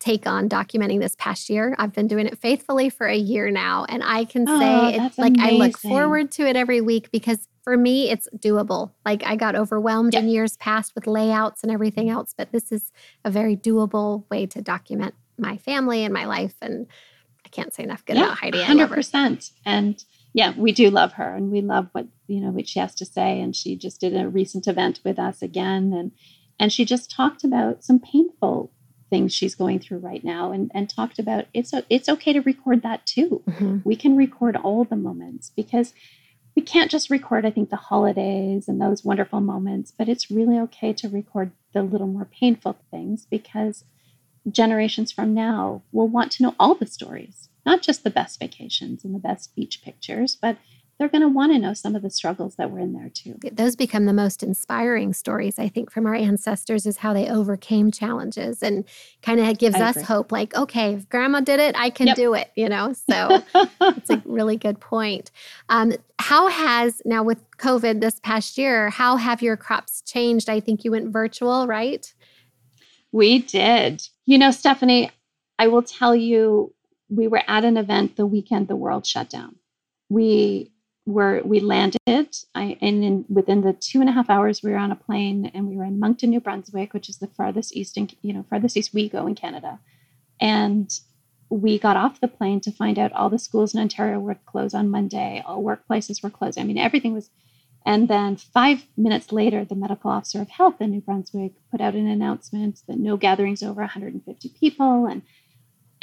[0.00, 1.74] take on documenting this past year.
[1.78, 3.86] I've been doing it faithfully for a year now.
[3.88, 5.62] And I can oh, say it's like amazing.
[5.62, 8.92] I look forward to it every week because for me, it's doable.
[9.06, 10.20] Like I got overwhelmed yeah.
[10.20, 12.92] in years past with layouts and everything else, but this is
[13.24, 16.54] a very doable way to document my family and my life.
[16.60, 16.86] And
[17.44, 18.62] I can't say enough good yeah, about Heidi.
[18.62, 19.50] Hundred percent.
[19.64, 22.94] And yeah, we do love her, and we love what you know what she has
[22.96, 23.40] to say.
[23.40, 26.12] And she just did a recent event with us again, and
[26.60, 28.72] and she just talked about some painful
[29.08, 32.82] things she's going through right now, and and talked about it's it's okay to record
[32.82, 33.42] that too.
[33.48, 33.78] Mm-hmm.
[33.84, 35.94] We can record all the moments because
[36.56, 40.58] we can't just record, I think, the holidays and those wonderful moments, but it's really
[40.60, 43.84] okay to record the little more painful things because
[44.50, 49.04] generations from now will want to know all the stories, not just the best vacations
[49.04, 50.56] and the best beach pictures, but
[50.98, 53.36] they're going to want to know some of the struggles that were in there too.
[53.52, 57.90] Those become the most inspiring stories, I think, from our ancestors is how they overcame
[57.90, 58.84] challenges and
[59.22, 62.16] kind of gives us hope like, okay, if grandma did it, I can yep.
[62.16, 62.92] do it, you know?
[62.92, 63.42] So
[63.80, 65.30] it's a really good point.
[65.68, 70.48] Um, how has, now with COVID this past year, how have your crops changed?
[70.48, 72.12] I think you went virtual, right?
[73.10, 74.02] We did.
[74.26, 75.10] You know, Stephanie,
[75.58, 76.72] I will tell you,
[77.08, 79.56] we were at an event the weekend the world shut down.
[80.08, 80.72] We
[81.06, 84.78] were we landed, I, and in, within the two and a half hours we were
[84.78, 87.96] on a plane, and we were in Moncton, New Brunswick, which is the farthest east,
[87.96, 89.78] in, you know, farthest east we go in Canada,
[90.40, 90.90] and
[91.50, 94.74] we got off the plane to find out all the schools in Ontario were closed
[94.74, 96.58] on Monday, all workplaces were closed.
[96.58, 97.30] I mean, everything was
[97.86, 101.94] and then five minutes later, the medical officer of health in New Brunswick put out
[101.94, 105.06] an announcement that no gatherings over 150 people.
[105.06, 105.22] And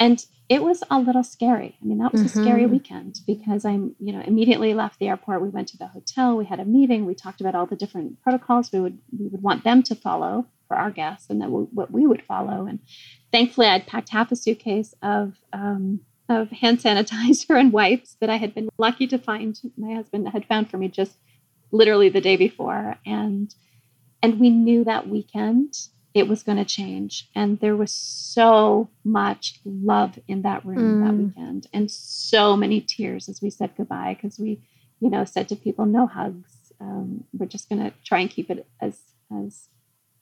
[0.02, 1.78] and it was a little scary.
[1.80, 2.40] I mean, that was mm-hmm.
[2.40, 5.40] a scary weekend because I'm, you know, immediately left the airport.
[5.40, 8.20] We went to the hotel, we had a meeting, we talked about all the different
[8.20, 11.92] protocols we would we would want them to follow for our guests and then what
[11.92, 12.66] we would follow.
[12.66, 12.80] And
[13.30, 18.36] thankfully I'd packed half a suitcase of um, of hand sanitizer and wipes that I
[18.36, 21.16] had been lucky to find my husband had found for me just
[21.70, 23.54] literally the day before and
[24.20, 25.74] and we knew that weekend
[26.14, 27.28] it was going to change.
[27.34, 31.06] And there was so much love in that room mm.
[31.06, 34.60] that weekend and so many tears as we said goodbye because we,
[35.00, 36.72] you know, said to people, no hugs.
[36.80, 38.98] Um, we're just going to try and keep it as,
[39.32, 39.68] as,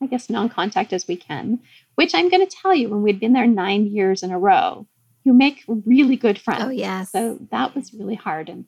[0.03, 1.61] I guess, non contact as we can,
[1.95, 4.87] which I'm going to tell you when we'd been there nine years in a row,
[5.25, 6.63] you make really good friends.
[6.65, 7.13] Oh, yes.
[7.13, 8.49] So that was really hard.
[8.49, 8.67] And,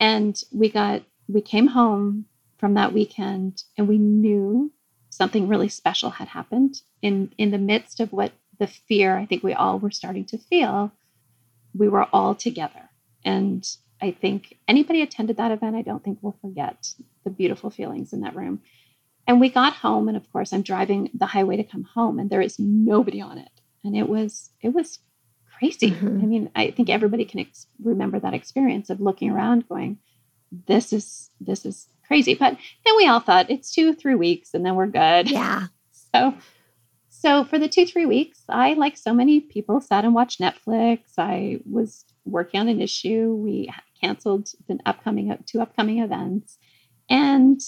[0.00, 2.26] and we got, we came home
[2.58, 4.72] from that weekend and we knew
[5.16, 9.42] something really special had happened in in the midst of what the fear I think
[9.42, 10.92] we all were starting to feel.
[11.74, 12.90] We were all together,
[13.24, 13.66] and
[14.00, 16.92] I think anybody attended that event, I don't think will forget
[17.24, 18.60] the beautiful feelings in that room.
[19.26, 22.30] And we got home, and of course, I'm driving the highway to come home, and
[22.30, 23.50] there is nobody on it,
[23.84, 25.00] and it was it was
[25.58, 25.90] crazy.
[25.90, 26.20] Mm-hmm.
[26.22, 29.98] I mean, I think everybody can ex- remember that experience of looking around, going,
[30.50, 32.34] "This is this is crazy.
[32.34, 35.30] But then we all thought it's two, three weeks and then we're good.
[35.30, 35.66] Yeah.
[36.14, 36.34] So,
[37.10, 41.00] so for the two, three weeks, I, like so many people, sat and watched Netflix.
[41.18, 43.34] I was working on an issue.
[43.34, 46.56] We canceled the upcoming two upcoming events,
[47.10, 47.60] and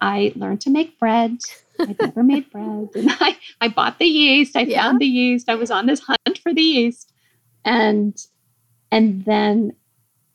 [0.00, 1.38] I learned to make bread.
[1.78, 4.56] I'd never made bread, and I I bought the yeast.
[4.56, 4.82] I yeah.
[4.82, 5.48] found the yeast.
[5.48, 7.12] I was on this hunt for the yeast,
[7.64, 8.16] and
[8.90, 9.76] and then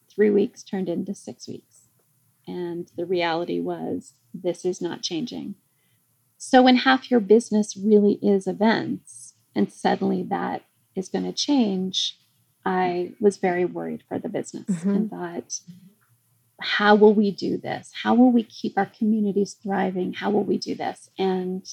[0.09, 1.76] three weeks turned into six weeks
[2.47, 5.55] and the reality was, this is not changing.
[6.37, 10.63] So, when half your business really is events, and suddenly that
[10.95, 12.19] is going to change,
[12.65, 14.89] I was very worried for the business mm-hmm.
[14.89, 15.59] and thought,
[16.59, 17.91] how will we do this?
[18.03, 20.13] How will we keep our communities thriving?
[20.13, 21.09] How will we do this?
[21.17, 21.67] And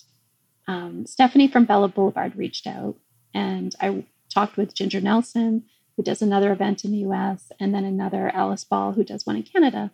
[0.67, 2.97] um, Stephanie from Bella Boulevard reached out,
[3.35, 5.65] and I talked with Ginger Nelson,
[5.97, 9.37] who does another event in the US, and then another Alice Ball, who does one
[9.37, 9.91] in Canada.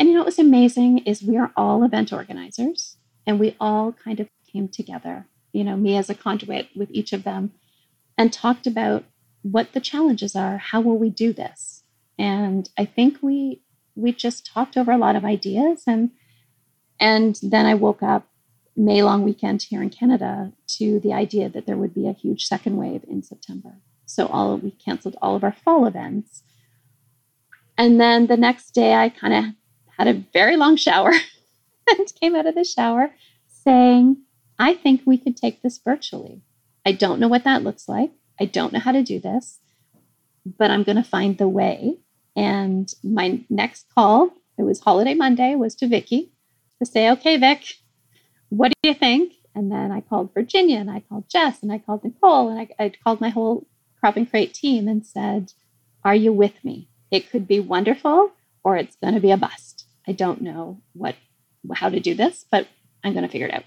[0.00, 3.92] And you know what was amazing is we are all event organizers and we all
[3.92, 7.52] kind of came together, you know, me as a conduit with each of them
[8.16, 9.04] and talked about
[9.42, 11.84] what the challenges are, how will we do this?
[12.18, 13.62] And I think we
[13.94, 16.12] we just talked over a lot of ideas and
[16.98, 18.26] and then I woke up
[18.74, 22.46] May long weekend here in Canada to the idea that there would be a huge
[22.46, 23.74] second wave in September.
[24.06, 26.42] So all we canceled all of our fall events.
[27.76, 29.44] And then the next day I kind of
[30.00, 31.12] had a very long shower
[31.90, 33.10] and came out of the shower
[33.46, 34.16] saying,
[34.58, 36.40] I think we could take this virtually.
[36.86, 38.10] I don't know what that looks like.
[38.40, 39.58] I don't know how to do this,
[40.46, 41.98] but I'm going to find the way.
[42.34, 46.32] And my next call, it was holiday Monday, was to Vicky
[46.78, 47.74] to say, okay, Vic,
[48.48, 49.34] what do you think?
[49.54, 52.68] And then I called Virginia and I called Jess and I called Nicole and I,
[52.82, 53.66] I called my whole
[53.98, 55.52] Crop and Create team and said,
[56.04, 56.88] Are you with me?
[57.10, 58.32] It could be wonderful
[58.64, 59.79] or it's going to be a bust.
[60.10, 61.14] I don't know what
[61.72, 62.66] how to do this, but
[63.04, 63.62] I'm going to figure it out.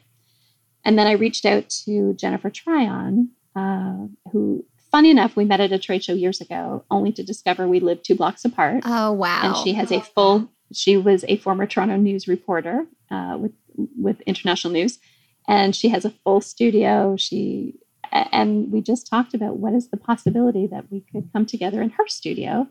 [0.83, 5.71] And then I reached out to Jennifer Tryon, uh, who, funny enough, we met at
[5.71, 8.83] a trade show years ago, only to discover we lived two blocks apart.
[8.85, 9.41] Oh wow!
[9.43, 10.49] And she has a full.
[10.73, 13.53] She was a former Toronto news reporter uh, with
[13.95, 14.99] with international news,
[15.47, 17.15] and she has a full studio.
[17.17, 17.79] She
[18.11, 21.91] and we just talked about what is the possibility that we could come together in
[21.91, 22.67] her studio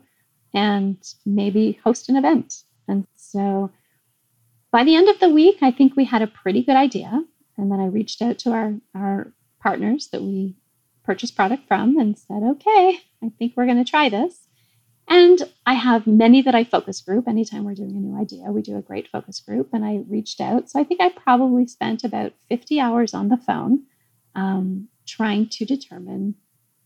[0.53, 2.53] and maybe host an event
[2.87, 3.71] and so
[4.71, 7.23] by the end of the week, I think we had a pretty good idea.
[7.57, 10.55] And then I reached out to our, our partners that we
[11.03, 14.47] purchased product from and said, okay, I think we're going to try this.
[15.07, 17.27] And I have many that I focus group.
[17.27, 19.69] Anytime we're doing a new idea, we do a great focus group.
[19.73, 20.69] And I reached out.
[20.69, 23.83] So I think I probably spent about 50 hours on the phone
[24.35, 26.35] um, trying to determine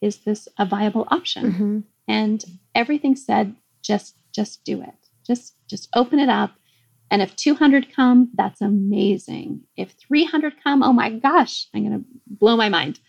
[0.02, 1.52] is this a viable option?
[1.52, 1.80] Mm-hmm.
[2.08, 5.07] And everything said, just just do it.
[5.28, 6.52] Just just open it up.
[7.12, 9.62] And if 200 come, that's amazing.
[9.78, 13.00] If 300 come, oh my gosh, I'm going to blow my mind.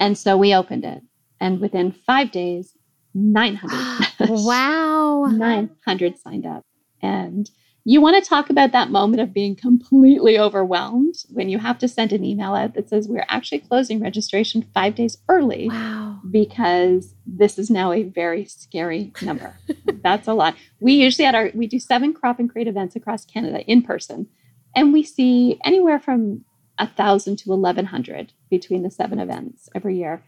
[0.00, 1.02] And so we opened it.
[1.40, 2.76] And within five days,
[3.14, 4.08] 900.
[4.28, 5.26] wow.
[5.26, 6.64] 900 signed up.
[7.00, 7.48] And
[7.88, 11.86] you want to talk about that moment of being completely overwhelmed when you have to
[11.86, 16.18] send an email out that says we're actually closing registration five days early wow.
[16.28, 19.56] because this is now a very scary number.
[20.02, 20.56] That's a lot.
[20.80, 24.26] We usually at our we do seven crop and create events across Canada in person,
[24.74, 26.44] and we see anywhere from
[26.78, 30.24] a thousand to eleven hundred between the seven events every year.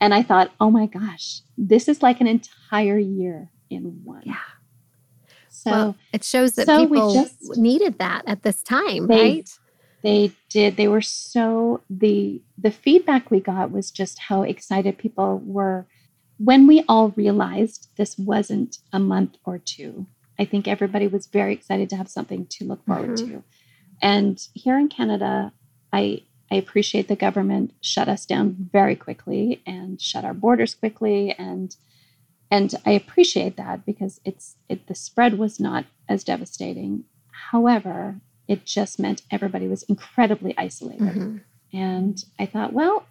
[0.00, 4.22] And I thought, oh my gosh, this is like an entire year in one.
[4.26, 4.36] Yeah.
[5.64, 9.50] So well, it shows that so people just, needed that at this time, they, right?
[10.02, 10.76] They did.
[10.76, 15.86] They were so the the feedback we got was just how excited people were
[16.38, 20.06] when we all realized this wasn't a month or two.
[20.38, 23.30] I think everybody was very excited to have something to look forward mm-hmm.
[23.30, 23.44] to.
[24.02, 25.52] And here in Canada,
[25.92, 30.74] I I I appreciate the government shut us down very quickly and shut our borders
[30.74, 31.74] quickly and
[32.50, 37.04] and I appreciate that because it's it, the spread was not as devastating.
[37.50, 41.02] However, it just meant everybody was incredibly isolated.
[41.02, 41.36] Mm-hmm.
[41.76, 43.06] And I thought, well,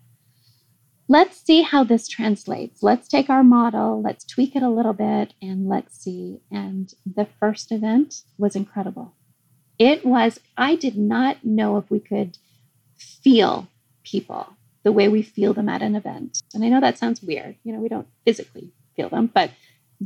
[1.07, 2.81] let's see how this translates.
[2.81, 6.39] Let's take our model, let's tweak it a little bit, and let's see.
[6.51, 9.13] And the first event was incredible.
[9.79, 12.37] It was, I did not know if we could
[12.95, 13.67] feel
[14.03, 16.41] people the way we feel them at an event.
[16.53, 17.55] And I know that sounds weird.
[17.63, 19.51] You know, we don't physically feel them, but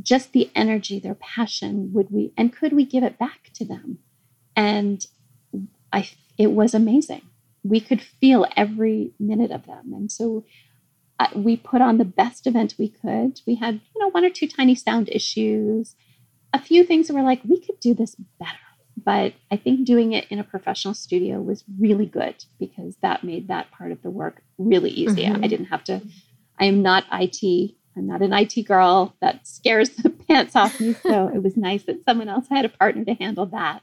[0.00, 3.98] just the energy, their passion, would we, and could we give it back to them?
[4.54, 5.04] And
[5.92, 7.22] I, it was amazing.
[7.64, 9.92] We could feel every minute of them.
[9.92, 10.44] And so
[11.18, 13.40] uh, we put on the best event we could.
[13.46, 15.96] We had, you know, one or two tiny sound issues,
[16.52, 18.58] a few things that were like, we could do this better
[19.04, 23.48] but I think doing it in a professional studio was really good because that made
[23.48, 25.24] that part of the work really easy.
[25.24, 25.44] Mm-hmm.
[25.44, 26.02] I didn't have to,
[26.58, 27.74] I am not IT.
[27.98, 29.14] I'm not an IT girl.
[29.20, 30.94] That scares the pants off me.
[30.94, 33.82] So it was nice that someone else had a partner to handle that.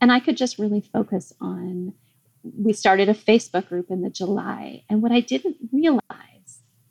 [0.00, 1.94] And I could just really focus on.
[2.42, 4.82] We started a Facebook group in the July.
[4.88, 6.02] And what I didn't realize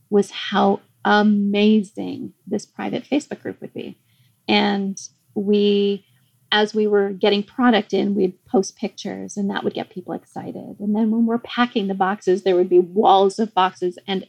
[0.10, 3.98] was how amazing this private Facebook group would be.
[4.48, 5.02] And
[5.36, 6.06] we
[6.52, 10.76] as we were getting product in, we'd post pictures and that would get people excited.
[10.80, 13.98] And then when we're packing the boxes, there would be walls of boxes.
[14.06, 14.28] And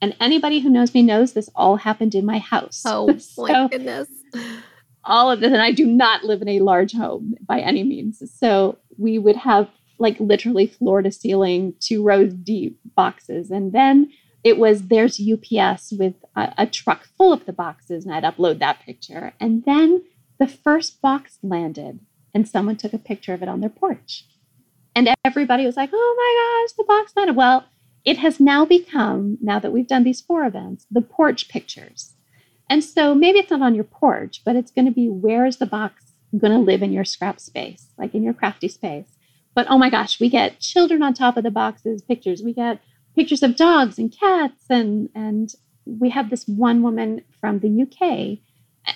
[0.00, 2.82] and anybody who knows me knows this all happened in my house.
[2.84, 4.08] Oh so my goodness.
[5.04, 8.22] All of this, and I do not live in a large home by any means.
[8.38, 9.68] So we would have
[9.98, 13.50] like literally floor to ceiling, two rows deep boxes.
[13.50, 14.12] And then
[14.44, 18.58] it was there's UPS with a, a truck full of the boxes, and I'd upload
[18.60, 19.32] that picture.
[19.40, 20.04] And then
[20.38, 22.00] the first box landed
[22.34, 24.24] and someone took a picture of it on their porch.
[24.94, 27.36] And everybody was like, oh my gosh, the box landed.
[27.36, 27.64] Well,
[28.08, 32.14] it has now become, now that we've done these four events, the porch pictures.
[32.70, 35.58] And so maybe it's not on your porch, but it's going to be where is
[35.58, 39.16] the box going to live in your scrap space, like in your crafty space.
[39.54, 42.42] But oh my gosh, we get children on top of the boxes, pictures.
[42.42, 42.80] We get
[43.16, 44.64] pictures of dogs and cats.
[44.68, 45.50] And, and
[45.84, 48.38] we have this one woman from the UK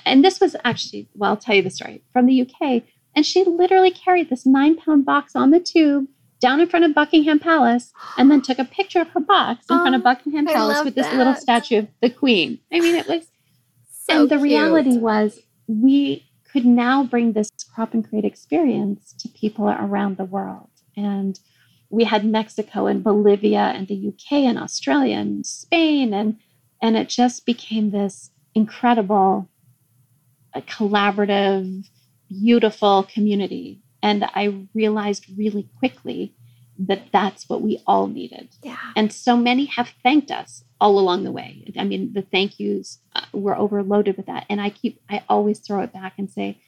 [0.04, 2.82] and this was actually, well, I'll tell you the story from the UK.
[3.14, 6.06] And she literally carried this nine pound box on the tube
[6.42, 9.76] down in front of Buckingham Palace and then took a picture of her box in
[9.76, 11.16] oh, front of oh, Buckingham Palace with this that.
[11.16, 12.58] little statue of the Queen.
[12.70, 13.28] I mean, it was,
[13.90, 14.42] so and the cute.
[14.42, 20.24] reality was we could now bring this crop and create experience to people around the
[20.24, 20.68] world.
[20.96, 21.38] And
[21.88, 26.38] we had Mexico and Bolivia and the UK and Australia and Spain and
[26.82, 29.48] and it just became this incredible
[30.54, 31.86] a collaborative,
[32.28, 33.80] beautiful community.
[34.02, 36.34] And I realized really quickly
[36.78, 38.48] that that's what we all needed.
[38.62, 38.78] Yeah.
[38.96, 41.72] And so many have thanked us all along the way.
[41.78, 44.46] I mean, the thank yous uh, were overloaded with that.
[44.48, 46.58] And I keep, I always throw it back and say,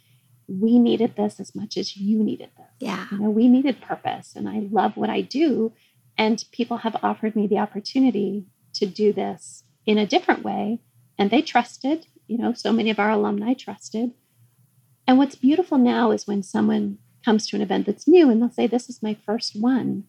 [0.47, 2.67] we needed this as much as you needed this.
[2.79, 3.07] Yeah.
[3.11, 4.35] You know, we needed purpose.
[4.37, 5.73] And I love what I do.
[6.17, 10.81] And people have offered me the opportunity to do this in a different way.
[11.19, 14.13] And they trusted you know, so many of our alumni trusted.
[15.07, 18.51] And what's beautiful now is when someone comes to an event that's new and they'll
[18.51, 20.05] say, This is my first one.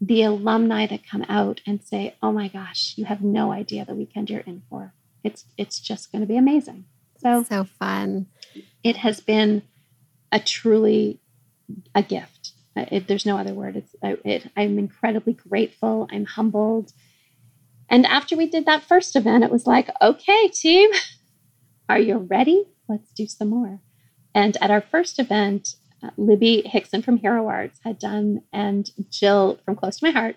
[0.00, 3.94] The alumni that come out and say, Oh my gosh, you have no idea the
[3.94, 4.94] weekend you're in for.
[5.22, 6.84] It's it's just going to be amazing.
[7.18, 8.26] So so fun.
[8.82, 9.62] It has been
[10.30, 11.20] a truly
[11.94, 12.52] a gift.
[12.76, 13.76] It, there's no other word.
[13.76, 16.08] It's it, I'm incredibly grateful.
[16.10, 16.92] I'm humbled.
[17.88, 20.90] And after we did that first event, it was like, okay, team,
[21.88, 22.64] are you ready?
[22.88, 23.80] Let's do some more.
[24.34, 25.76] And at our first event,
[26.16, 30.36] Libby Hickson from Hero Arts had done, and Jill from Close to My Heart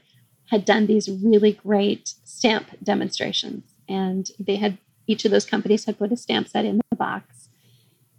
[0.49, 3.73] had done these really great stamp demonstrations.
[3.87, 7.49] And they had, each of those companies had put a stamp set in the box.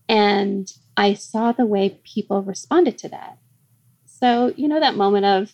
[0.09, 3.39] And I saw the way people responded to that.
[4.07, 5.53] So, you know, that moment of,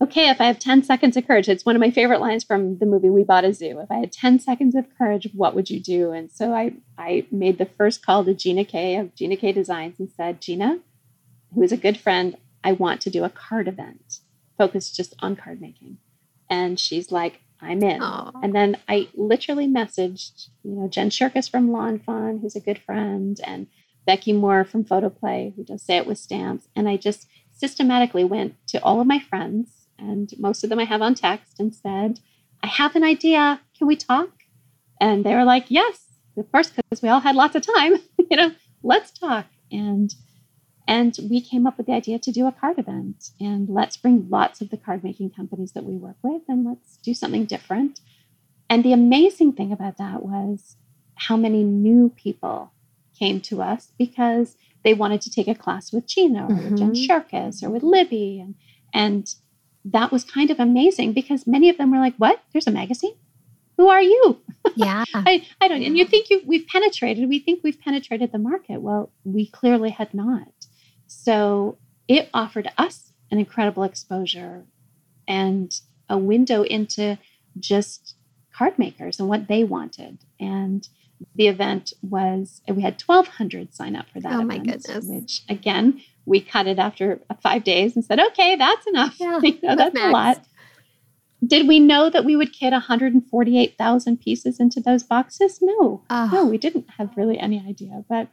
[0.00, 2.78] okay, if I have 10 seconds of courage, it's one of my favorite lines from
[2.78, 3.78] the movie We Bought a Zoo.
[3.80, 6.10] If I had 10 seconds of courage, what would you do?
[6.10, 10.00] And so I, I made the first call to Gina K of Gina K Designs
[10.00, 10.80] and said, Gina,
[11.54, 14.20] who is a good friend, I want to do a card event
[14.58, 15.98] focused just on card making.
[16.48, 18.00] And she's like, I'm in.
[18.00, 18.32] Aww.
[18.42, 22.78] And then I literally messaged, you know, Jen Shirkus from Lawn Fawn, who's a good
[22.78, 23.68] friend, and
[24.04, 26.68] Becky Moore from Photoplay, who does Say It with Stamps.
[26.74, 30.84] And I just systematically went to all of my friends and most of them I
[30.84, 32.20] have on text and said,
[32.62, 33.60] I have an idea.
[33.76, 34.30] Can we talk?
[35.00, 36.00] And they were like, Yes,
[36.36, 37.94] of course, because we all had lots of time.
[38.30, 39.46] you know, let's talk.
[39.70, 40.12] And
[40.86, 44.28] And we came up with the idea to do a card event and let's bring
[44.28, 48.00] lots of the card making companies that we work with and let's do something different.
[48.68, 50.76] And the amazing thing about that was
[51.14, 52.72] how many new people
[53.16, 56.76] came to us because they wanted to take a class with Gina or mm-hmm.
[56.76, 58.40] Jen Sherkis or with Libby.
[58.40, 58.54] And,
[58.92, 59.34] and
[59.84, 62.42] that was kind of amazing because many of them were like, What?
[62.52, 63.14] There's a magazine?
[63.76, 64.40] Who are you?
[64.74, 65.04] Yeah.
[65.12, 68.80] I, I don't, and you think you, we've penetrated, we think we've penetrated the market.
[68.80, 70.61] Well, we clearly had not.
[71.12, 74.64] So it offered us an incredible exposure
[75.28, 77.18] and a window into
[77.58, 78.16] just
[78.52, 80.18] card makers and what they wanted.
[80.40, 80.88] And
[81.34, 84.32] the event was, we had 1,200 sign up for that.
[84.32, 85.06] Oh, event, my goodness.
[85.06, 89.16] Which, again, we cut it after five days and said, okay, that's enough.
[89.18, 90.44] Yeah, you know, that's a lot.
[91.44, 95.58] Did we know that we would kit 148,000 pieces into those boxes?
[95.60, 96.30] No, oh.
[96.32, 98.04] no, we didn't have really any idea.
[98.08, 98.28] But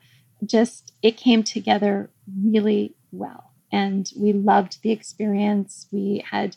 [0.46, 2.10] just it came together
[2.44, 3.52] really well.
[3.72, 5.88] And we loved the experience.
[5.92, 6.56] We had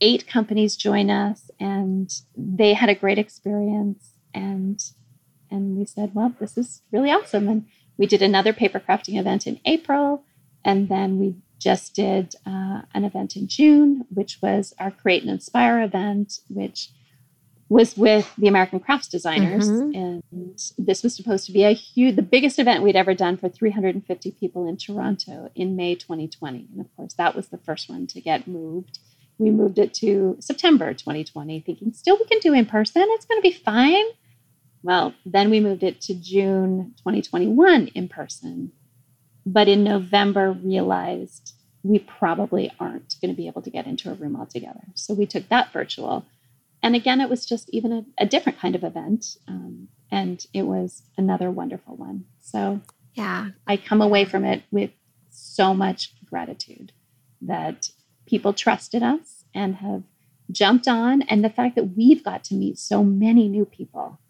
[0.00, 4.12] eight companies join us and they had a great experience.
[4.32, 4.82] And
[5.50, 7.48] and we said, well, this is really awesome.
[7.48, 7.66] And
[7.96, 10.24] we did another paper crafting event in April.
[10.64, 15.30] And then we just did uh, an event in June, which was our Create and
[15.30, 16.90] Inspire event, which
[17.68, 19.68] was with the American Crafts Designers.
[19.68, 19.94] Mm-hmm.
[19.98, 23.48] And this was supposed to be a huge, the biggest event we'd ever done for
[23.48, 26.68] 350 people in Toronto in May 2020.
[26.72, 28.98] And of course, that was the first one to get moved.
[29.38, 33.04] We moved it to September 2020, thinking still we can do in person.
[33.08, 34.04] It's going to be fine.
[34.82, 38.72] Well, then we moved it to June 2021 in person.
[39.46, 44.14] But in November, realized we probably aren't going to be able to get into a
[44.14, 44.84] room altogether.
[44.94, 46.24] So we took that virtual
[46.84, 49.38] and again, it was just even a, a different kind of event.
[49.48, 52.26] Um, and it was another wonderful one.
[52.42, 52.82] So,
[53.14, 54.90] yeah, I come away from it with
[55.30, 56.92] so much gratitude
[57.40, 57.88] that
[58.26, 60.02] people trusted us and have
[60.52, 61.22] jumped on.
[61.22, 64.20] And the fact that we've got to meet so many new people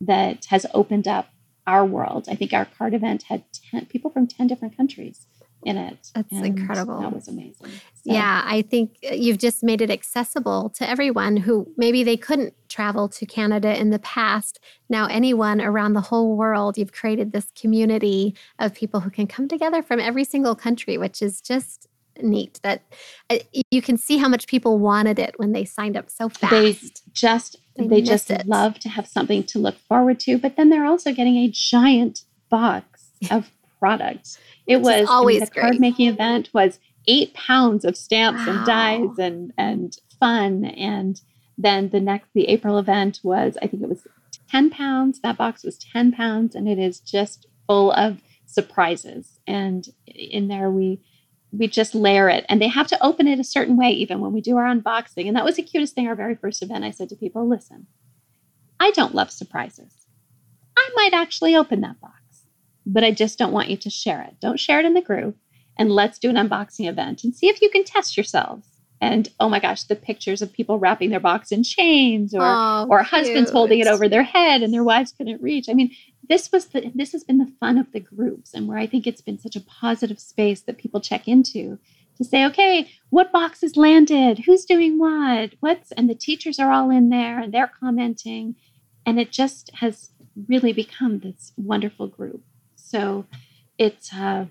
[0.00, 1.28] that has opened up
[1.66, 2.26] our world.
[2.30, 5.26] I think our card event had 10 people from 10 different countries
[5.64, 6.10] in it.
[6.14, 7.00] That's and incredible.
[7.00, 7.66] That was amazing.
[7.66, 7.70] So.
[8.04, 12.54] Yeah, I think uh, you've just made it accessible to everyone who maybe they couldn't
[12.68, 14.60] travel to Canada in the past.
[14.88, 19.48] Now, anyone around the whole world, you've created this community of people who can come
[19.48, 21.88] together from every single country, which is just
[22.20, 22.82] neat that
[23.30, 23.38] uh,
[23.70, 26.50] you can see how much people wanted it when they signed up so fast.
[26.50, 26.78] They
[27.12, 28.46] just they, they just it.
[28.46, 32.22] love to have something to look forward to, but then they're also getting a giant
[32.48, 34.38] box of products.
[34.66, 38.46] It Which was always I mean, the card making event was eight pounds of stamps
[38.46, 38.56] wow.
[38.56, 40.64] and dies and and fun.
[40.64, 41.20] And
[41.56, 44.06] then the next the April event was I think it was
[44.50, 45.20] 10 pounds.
[45.20, 49.40] That box was 10 pounds and it is just full of surprises.
[49.46, 51.00] And in there we
[51.50, 54.32] we just layer it and they have to open it a certain way even when
[54.32, 55.26] we do our unboxing.
[55.26, 56.84] And that was the cutest thing our very first event.
[56.84, 57.86] I said to people, listen,
[58.78, 59.94] I don't love surprises.
[60.76, 62.17] I might actually open that box
[62.88, 64.34] but I just don't want you to share it.
[64.40, 65.36] Don't share it in the group.
[65.78, 68.66] And let's do an unboxing event and see if you can test yourselves.
[69.00, 72.86] And oh my gosh, the pictures of people wrapping their box in chains or oh,
[72.90, 75.68] or husbands holding it over their head and their wives couldn't reach.
[75.68, 75.94] I mean,
[76.28, 79.06] this was the this has been the fun of the groups and where I think
[79.06, 81.78] it's been such a positive space that people check into
[82.16, 84.40] to say, okay, what boxes landed?
[84.40, 85.54] Who's doing what?
[85.60, 88.56] What's and the teachers are all in there and they're commenting.
[89.06, 90.10] And it just has
[90.48, 92.42] really become this wonderful group.
[92.88, 93.26] So
[93.76, 94.46] it's uh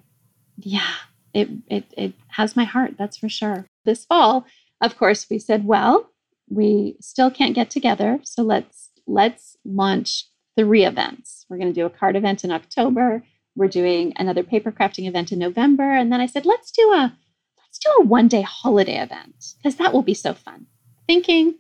[0.57, 0.93] yeah,
[1.33, 3.65] it it it has my heart, that's for sure.
[3.85, 4.45] This fall,
[4.81, 6.11] of course, we said, well,
[6.49, 10.25] we still can't get together, so let's let's launch
[10.55, 11.45] three events.
[11.49, 13.23] We're going to do a card event in October.
[13.55, 17.17] We're doing another paper crafting event in November, and then I said, let's do a
[17.57, 20.67] let's do a one day holiday event because that will be so fun.
[21.07, 21.55] Thinking,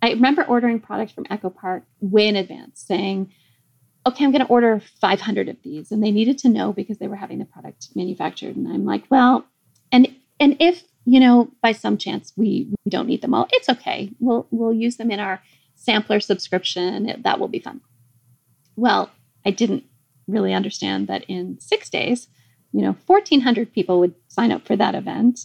[0.00, 3.32] I remember ordering product from Echo Park way in advance, saying,
[4.06, 5.90] okay, I'm going to order 500 of these.
[5.90, 8.56] And they needed to know because they were having the product manufactured.
[8.56, 9.46] And I'm like, well,
[9.92, 13.68] and and if you know by some chance we we don't need them all, it's
[13.68, 14.10] okay.
[14.18, 15.40] We'll we'll use them in our
[15.74, 17.22] sampler subscription.
[17.22, 17.80] That will be fun.
[18.76, 19.10] Well,
[19.46, 19.84] I didn't
[20.26, 22.28] really understand that in six days,
[22.72, 25.40] you know, 1,400 people would sign up for that event.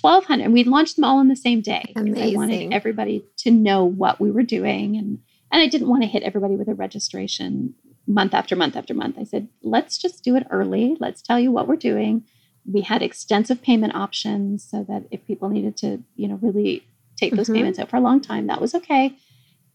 [0.00, 1.92] 1,200, and we launched them all on the same day.
[1.94, 2.34] Amazing.
[2.34, 5.18] I wanted everybody to know what we were doing and
[5.52, 7.74] and I didn't want to hit everybody with a registration
[8.06, 9.16] month after month after month.
[9.18, 10.96] I said, let's just do it early.
[10.98, 12.24] Let's tell you what we're doing.
[12.64, 16.86] We had extensive payment options so that if people needed to, you know, really
[17.16, 17.56] take those mm-hmm.
[17.56, 19.16] payments out for a long time, that was okay.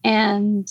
[0.04, 0.70] And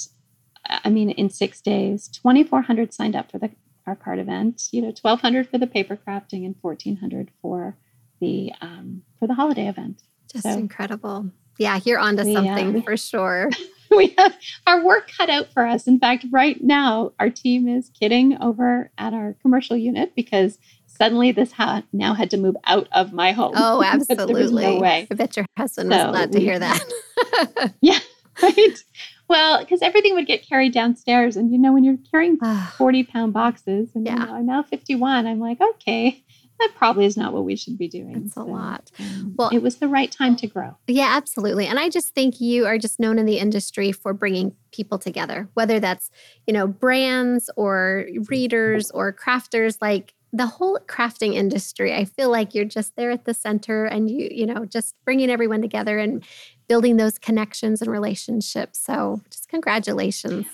[0.68, 3.50] I mean, in six days, 2,400 signed up for the
[3.86, 4.68] our card event.
[4.72, 7.76] You know, twelve hundred for the paper crafting and fourteen hundred for
[8.20, 10.02] the um, for the holiday event.
[10.30, 11.30] Just so, incredible.
[11.58, 13.50] Yeah, you're onto something uh, for sure.
[13.96, 15.86] we have our work cut out for us.
[15.86, 21.32] In fact, right now our team is kitting over at our commercial unit because suddenly
[21.32, 23.54] this ha- now had to move out of my home.
[23.56, 24.64] Oh, absolutely.
[24.64, 25.06] no way.
[25.10, 27.72] I bet your husband so was glad to hear that.
[27.80, 27.98] yeah,
[28.42, 28.84] right.
[29.28, 31.36] Well, because everything would get carried downstairs.
[31.36, 32.38] And, you know, when you're carrying
[32.78, 34.14] 40 pound boxes, and yeah.
[34.14, 36.22] you know, I'm now 51, I'm like, okay,
[36.58, 38.24] that probably is not what we should be doing.
[38.24, 38.90] It's so, a lot.
[38.98, 40.76] Um, well, it was the right time to grow.
[40.86, 41.66] Yeah, absolutely.
[41.66, 45.48] And I just think you are just known in the industry for bringing people together,
[45.54, 46.10] whether that's,
[46.46, 49.78] you know, brands or readers or crafters.
[49.80, 54.10] Like the whole crafting industry, I feel like you're just there at the center and
[54.10, 56.24] you, you know, just bringing everyone together and
[56.68, 58.78] building those connections and relationships.
[58.78, 60.46] So just congratulations.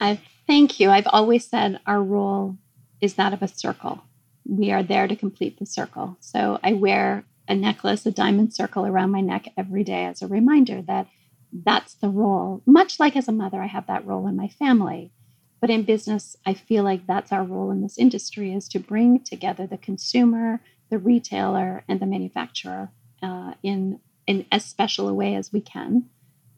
[0.00, 0.90] I thank you.
[0.90, 2.56] I've always said our role
[3.00, 4.02] is that of a circle
[4.48, 6.16] we are there to complete the circle.
[6.20, 10.26] So I wear a necklace, a diamond circle around my neck every day as a
[10.26, 11.06] reminder that
[11.52, 12.62] that's the role.
[12.66, 15.12] Much like as a mother, I have that role in my family.
[15.60, 19.20] But in business, I feel like that's our role in this industry is to bring
[19.24, 22.90] together the consumer, the retailer, and the manufacturer
[23.22, 26.08] uh, in, in as special a way as we can.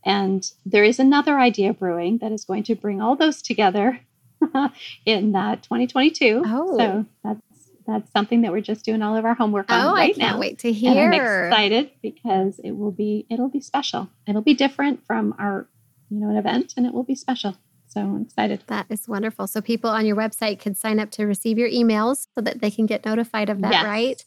[0.04, 4.00] And there is another idea brewing that is going to bring all those together
[5.06, 6.42] in uh, 2022.
[6.46, 6.78] Oh.
[6.78, 7.40] So that's
[7.86, 10.34] that's something that we're just doing all of our homework on oh, right I can't
[10.34, 10.38] now.
[10.38, 11.10] wait to hear.
[11.10, 14.08] And I'm excited because it will be it'll be special.
[14.26, 15.68] It'll be different from our
[16.10, 17.56] you know an event, and it will be special.
[17.90, 18.62] So I'm excited.
[18.68, 19.48] That is wonderful.
[19.48, 22.70] So people on your website can sign up to receive your emails so that they
[22.70, 23.84] can get notified of that, yes.
[23.84, 24.24] right?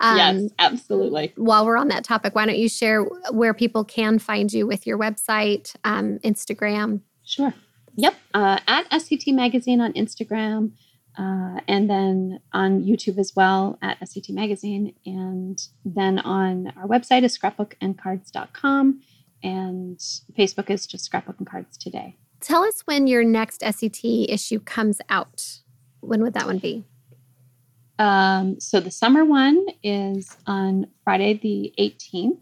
[0.00, 1.32] Um, yes, absolutely.
[1.36, 4.84] While we're on that topic, why don't you share where people can find you with
[4.84, 7.02] your website, um, Instagram?
[7.24, 7.54] Sure.
[7.94, 8.16] Yep.
[8.34, 10.72] Uh, at SCT Magazine on Instagram.
[11.16, 14.94] Uh, and then on YouTube as well at SCT Magazine.
[15.06, 19.00] And then on our website is scrapbookandcards.com.
[19.42, 19.98] And
[20.38, 22.16] Facebook is just Scrapbook and Cards Today.
[22.40, 25.60] Tell us when your next SCT issue comes out.
[26.00, 26.84] When would that one be?
[27.98, 32.38] Um, so the summer one is on Friday the 18th,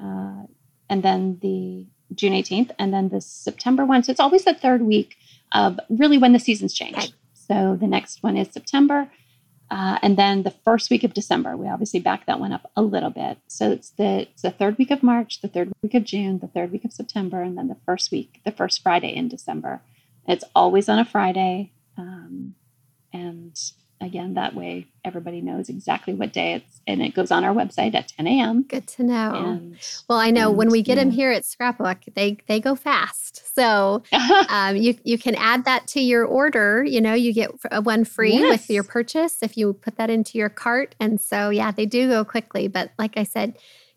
[0.00, 0.46] uh,
[0.88, 4.02] and then the June 18th, and then the September one.
[4.02, 5.16] So it's always the third week
[5.52, 6.96] of really when the seasons change.
[6.96, 7.12] Okay.
[7.46, 9.10] So the next one is September.
[9.70, 12.82] Uh, and then the first week of December, we obviously back that one up a
[12.82, 13.38] little bit.
[13.48, 16.46] So it's the it's the third week of March, the third week of June, the
[16.46, 19.82] third week of September, and then the first week, the first Friday in December.
[20.28, 22.54] It's always on a Friday, um,
[23.12, 23.58] and
[24.00, 27.94] again that way everybody knows exactly what day it's and it goes on our website
[27.94, 29.76] at 10 a.m good to know and,
[30.08, 31.04] well i know and, when we get yeah.
[31.04, 34.02] them here at scrapbook they they go fast so
[34.50, 37.50] um, you you can add that to your order you know you get
[37.84, 38.50] one free yes.
[38.50, 42.08] with your purchase if you put that into your cart and so yeah they do
[42.08, 43.56] go quickly but like i said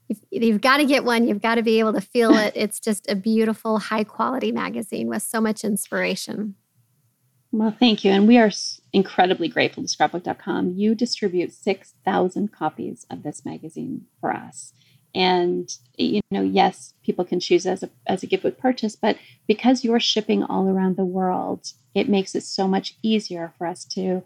[0.09, 1.27] You've, you've got to get one.
[1.27, 2.53] You've got to be able to feel it.
[2.55, 6.55] It's just a beautiful, high quality magazine with so much inspiration.
[7.51, 8.11] Well, thank you.
[8.11, 8.51] And we are
[8.93, 10.73] incredibly grateful to scrapbook.com.
[10.75, 14.73] You distribute 6,000 copies of this magazine for us.
[15.15, 19.17] And, you know, yes, people can choose as a, as a gift with purchase, but
[19.47, 23.83] because you're shipping all around the world, it makes it so much easier for us
[23.85, 24.23] to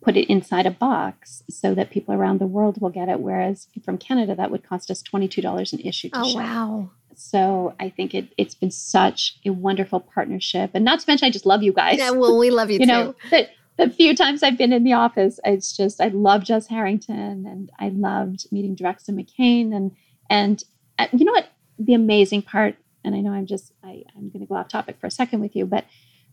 [0.00, 3.20] put it inside a box so that people around the world will get it.
[3.20, 6.36] Whereas from Canada, that would cost us $22 an issue to oh, ship.
[6.36, 6.90] wow.
[7.16, 10.70] So I think it, it's been such a wonderful partnership.
[10.74, 11.98] And not to mention, I just love you guys.
[11.98, 12.92] Yeah, well, we love you, you too.
[12.92, 16.66] know, the, the few times I've been in the office, it's just, I love Jess
[16.68, 19.74] Harrington and I loved meeting Drex and McCain.
[19.74, 19.92] And,
[20.30, 20.62] and
[20.98, 21.48] uh, you know what?
[21.78, 24.96] The amazing part, and I know I'm just, I, I'm going to go off topic
[25.00, 25.84] for a second with you, but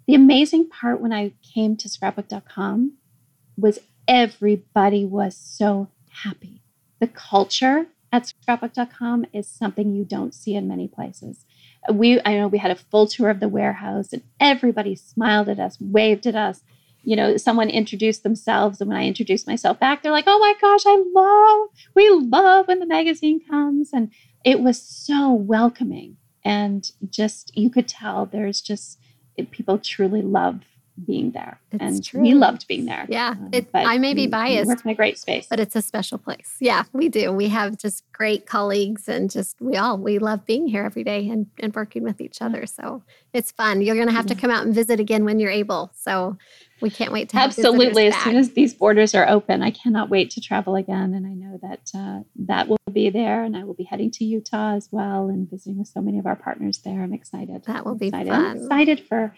[0.07, 2.93] the amazing part when I came to scrapbook.com
[3.57, 5.89] was everybody was so
[6.23, 6.61] happy.
[6.99, 11.45] The culture at scrapbook.com is something you don't see in many places.
[11.91, 15.59] We I know we had a full tour of the warehouse and everybody smiled at
[15.59, 16.63] us, waved at us.
[17.03, 20.53] You know, someone introduced themselves, and when I introduced myself back, they're like, "Oh my
[20.61, 24.11] gosh, I love, we love when the magazine comes," and
[24.45, 28.99] it was so welcoming, and just you could tell there's just
[29.49, 30.61] people truly love
[31.05, 31.59] being there.
[31.71, 32.21] It's and true.
[32.21, 33.05] we loved being there.
[33.09, 33.31] Yeah.
[33.31, 34.67] Um, it, I may be biased.
[34.67, 35.47] We work in a great space.
[35.49, 36.55] But it's a special place.
[36.59, 37.31] Yeah, we do.
[37.31, 41.29] We have just great colleagues and just we all we love being here every day
[41.29, 42.65] and, and working with each other.
[42.65, 43.81] So it's fun.
[43.81, 45.91] You're gonna have to come out and visit again when you're able.
[45.95, 46.37] So
[46.81, 50.29] we can't wait to absolutely as soon as these borders are open i cannot wait
[50.31, 53.73] to travel again and i know that uh, that will be there and i will
[53.73, 57.03] be heading to utah as well and visiting with so many of our partners there
[57.03, 58.29] i'm excited that will be excited.
[58.29, 59.33] fun i'm excited for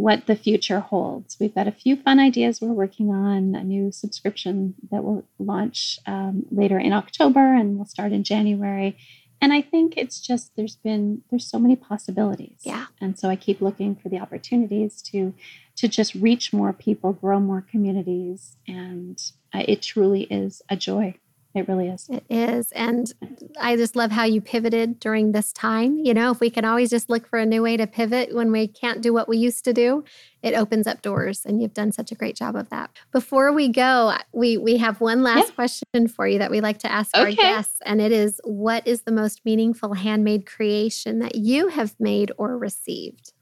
[0.00, 1.36] what the future holds.
[1.38, 5.98] We've got a few fun ideas we're working on, a new subscription that will launch
[6.06, 8.96] um, later in October and will start in January.
[9.42, 12.60] And I think it's just there's been there's so many possibilities.
[12.62, 12.86] Yeah.
[13.00, 15.34] And so I keep looking for the opportunities to
[15.76, 19.22] to just reach more people, grow more communities, and
[19.54, 21.14] uh, it truly is a joy.
[21.52, 22.08] It really is.
[22.08, 22.70] It is.
[22.72, 23.12] And
[23.60, 25.98] I just love how you pivoted during this time.
[25.98, 28.52] You know, if we can always just look for a new way to pivot when
[28.52, 30.04] we can't do what we used to do,
[30.44, 31.44] it opens up doors.
[31.44, 32.90] And you've done such a great job of that.
[33.10, 35.54] Before we go, we we have one last yeah.
[35.54, 37.24] question for you that we like to ask okay.
[37.24, 37.78] our guests.
[37.84, 42.56] And it is what is the most meaningful handmade creation that you have made or
[42.56, 43.32] received?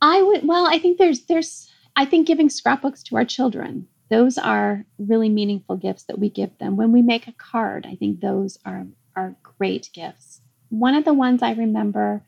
[0.00, 4.38] I would well, I think there's there's I think giving scrapbooks to our children those
[4.38, 6.76] are really meaningful gifts that we give them.
[6.76, 10.40] When we make a card, I think those are, are great gifts.
[10.68, 12.22] One of the ones I remember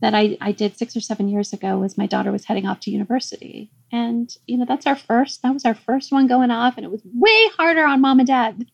[0.00, 2.80] that I, I did six or seven years ago was my daughter was heading off
[2.80, 3.70] to university.
[3.92, 6.76] And, you know, that's our first, that was our first one going off.
[6.76, 8.66] And it was way harder on mom and dad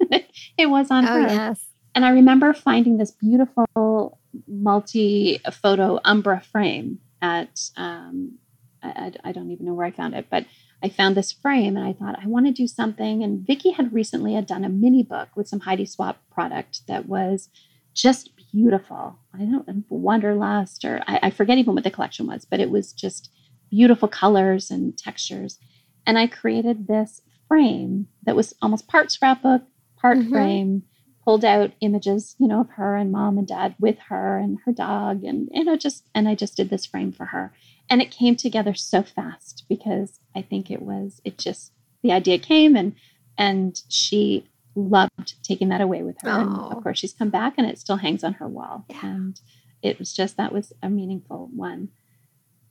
[0.58, 1.20] it was on oh, her.
[1.22, 1.66] Yes.
[1.94, 8.38] And I remember finding this beautiful multi photo Umbra frame at, um,
[8.82, 10.46] I, I don't even know where I found it, but
[10.82, 13.22] I found this frame and I thought I want to do something.
[13.22, 17.06] And Vicky had recently had done a mini book with some Heidi Swapp product that
[17.06, 17.50] was
[17.94, 19.18] just beautiful.
[19.34, 22.92] I don't Wanderlust or I, I forget even what the collection was, but it was
[22.92, 23.30] just
[23.70, 25.58] beautiful colors and textures.
[26.06, 29.62] And I created this frame that was almost part scrapbook,
[30.00, 30.30] part mm-hmm.
[30.30, 30.82] frame,
[31.24, 34.72] pulled out images, you know, of her and mom and dad with her and her
[34.72, 37.52] dog and you know just and I just did this frame for her
[37.90, 41.72] and it came together so fast because I think it was it just
[42.02, 42.94] the idea came and
[43.36, 46.30] and she loved taking that away with her.
[46.30, 46.40] Oh.
[46.40, 46.80] And of oh.
[46.80, 48.84] course, she's come back and it still hangs on her wall.
[48.88, 49.00] Yeah.
[49.02, 49.40] And
[49.82, 51.88] it was just that was a meaningful one.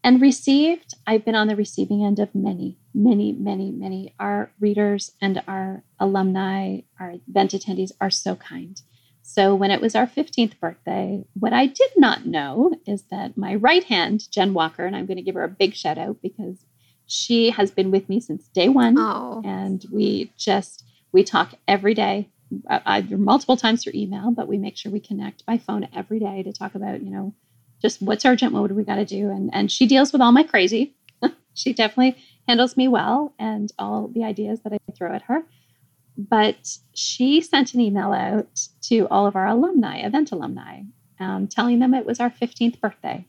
[0.01, 4.13] And received, I've been on the receiving end of many, many, many, many.
[4.17, 8.81] Our readers and our alumni, our event attendees are so kind.
[9.31, 13.53] So when it was our 15th birthday, what I did not know is that my
[13.53, 16.65] right hand, Jen Walker, and I'm going to give her a big shout out because
[17.05, 18.97] she has been with me since day one.
[18.97, 19.43] Oh.
[19.45, 22.27] And we just, we talk every day,
[22.67, 26.17] uh, either multiple times through email, but we make sure we connect by phone every
[26.17, 27.35] day to talk about, you know,
[27.83, 29.29] just what's urgent, what do we got to do?
[29.29, 30.95] And, and she deals with all my crazy.
[31.53, 35.43] she definitely handles me well and all the ideas that I throw at her.
[36.19, 40.81] But she sent an email out to all of our alumni, event alumni,
[41.17, 43.25] um, telling them it was our 15th birthday.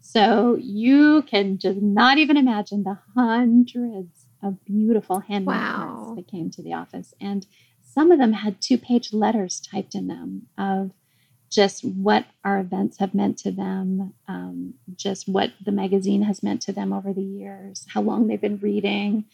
[0.00, 5.76] So you can just not even imagine the hundreds of beautiful handmade wow.
[5.76, 7.14] cards that came to the office.
[7.18, 7.46] And
[7.82, 10.92] some of them had two page letters typed in them of
[11.50, 16.60] just what our events have meant to them, um, just what the magazine has meant
[16.62, 19.24] to them over the years, how long they've been reading,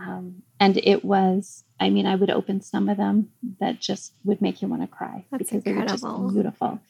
[0.00, 3.30] um, and it was, I mean, I would open some of them
[3.60, 5.98] that just would make you want to cry That's because incredible.
[5.98, 6.80] they were just beautiful.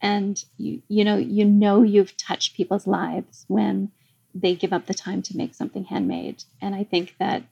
[0.00, 3.90] And you, you know, you know you've touched people's lives when
[4.34, 6.44] they give up the time to make something handmade.
[6.60, 7.44] And I think that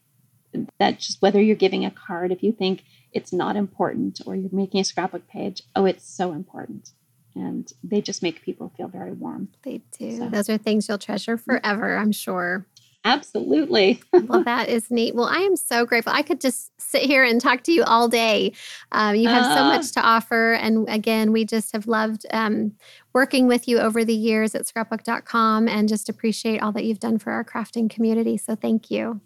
[0.78, 4.50] that just whether you're giving a card, if you think it's not important, or you're
[4.52, 6.90] making a scrapbook page, oh, it's so important
[7.36, 9.48] and they just make people feel very warm.
[9.62, 10.16] They do.
[10.16, 10.28] So.
[10.28, 12.66] Those are things you'll treasure forever, I'm sure.
[13.06, 14.02] Absolutely.
[14.12, 15.14] well, that is neat.
[15.14, 16.12] Well, I am so grateful.
[16.12, 18.52] I could just sit here and talk to you all day.
[18.90, 20.54] Um, you have uh, so much to offer.
[20.54, 22.72] And again, we just have loved um,
[23.12, 27.18] working with you over the years at scrapbook.com and just appreciate all that you've done
[27.18, 28.36] for our crafting community.
[28.36, 29.20] So thank you.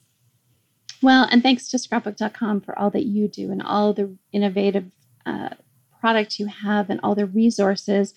[1.01, 4.91] Well, and thanks to scrapbook.com for all that you do and all the innovative
[5.25, 5.55] uh,
[6.01, 8.13] product you have and all the resources.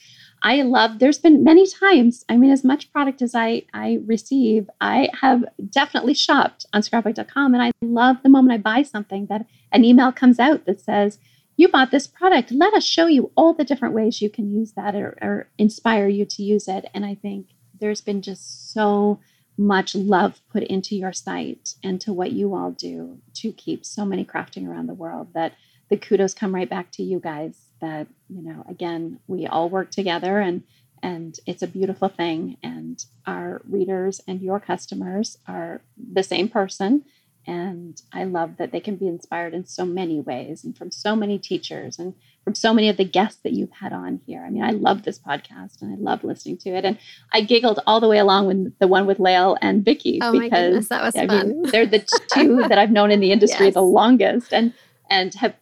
[0.45, 4.69] I love, there's been many times, I mean, as much product as I, I receive,
[4.81, 7.53] I have definitely shopped on scrapbook.com.
[7.53, 11.17] And I love the moment I buy something that an email comes out that says,
[11.55, 12.51] you bought this product.
[12.51, 16.09] Let us show you all the different ways you can use that or, or inspire
[16.09, 16.89] you to use it.
[16.93, 17.47] And I think
[17.79, 19.19] there's been just so
[19.57, 24.03] much love put into your site and to what you all do to keep so
[24.03, 25.53] many crafting around the world that
[25.89, 29.91] the kudos come right back to you guys that you know again we all work
[29.91, 30.63] together and
[31.03, 35.81] and it's a beautiful thing and our readers and your customers are
[36.13, 37.03] the same person
[37.45, 41.13] and i love that they can be inspired in so many ways and from so
[41.13, 42.13] many teachers and
[42.45, 45.03] from so many of the guests that you've had on here i mean i love
[45.03, 46.97] this podcast and i love listening to it and
[47.33, 50.49] i giggled all the way along with the one with lael and vicky oh because
[50.49, 51.49] my goodness, that was I fun.
[51.49, 51.99] Mean, they're the
[52.33, 53.73] two that i've known in the industry yes.
[53.73, 54.73] the longest and
[55.09, 55.53] and have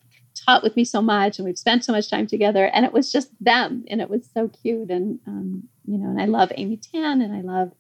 [0.46, 3.12] taught with me so much and we've spent so much time together and it was
[3.12, 6.78] just them and it was so cute and um, you know and i love amy
[6.78, 7.72] tan and i love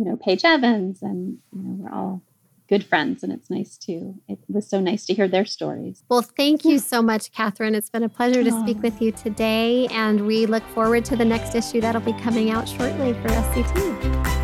[0.00, 2.22] you know, Paige Evans, and you know, we're all
[2.70, 6.04] good friends and it's nice to it was so nice to hear their stories.
[6.08, 7.74] Well thank you so much catherine.
[7.74, 11.24] It's been a pleasure to speak with you today and we look forward to the
[11.24, 14.39] next issue that'll be coming out shortly for sct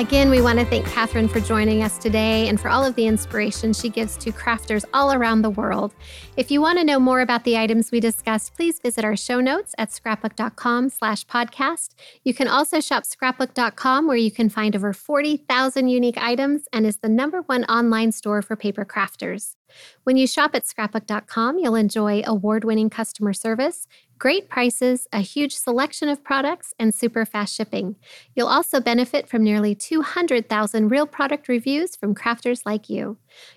[0.00, 3.06] Again, we want to thank Catherine for joining us today and for all of the
[3.06, 5.92] inspiration she gives to crafters all around the world.
[6.38, 9.40] If you want to know more about the items we discussed, please visit our show
[9.40, 11.90] notes at scrapbook.com slash podcast.
[12.24, 16.96] You can also shop scrapbook.com where you can find over 40,000 unique items and is
[17.00, 19.56] the number one online store for paper crafters.
[20.04, 23.86] When you shop at scrapbook.com, you'll enjoy award winning customer service,
[24.18, 27.96] great prices, a huge selection of products, and super fast shipping.
[28.34, 33.16] You'll also benefit from nearly 200,000 real product reviews from crafters like you.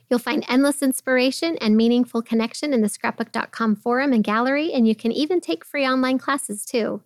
[0.09, 4.95] You'll find endless inspiration and meaningful connection in the scrapbook.com forum and gallery, and you
[4.95, 7.01] can even take free online classes too.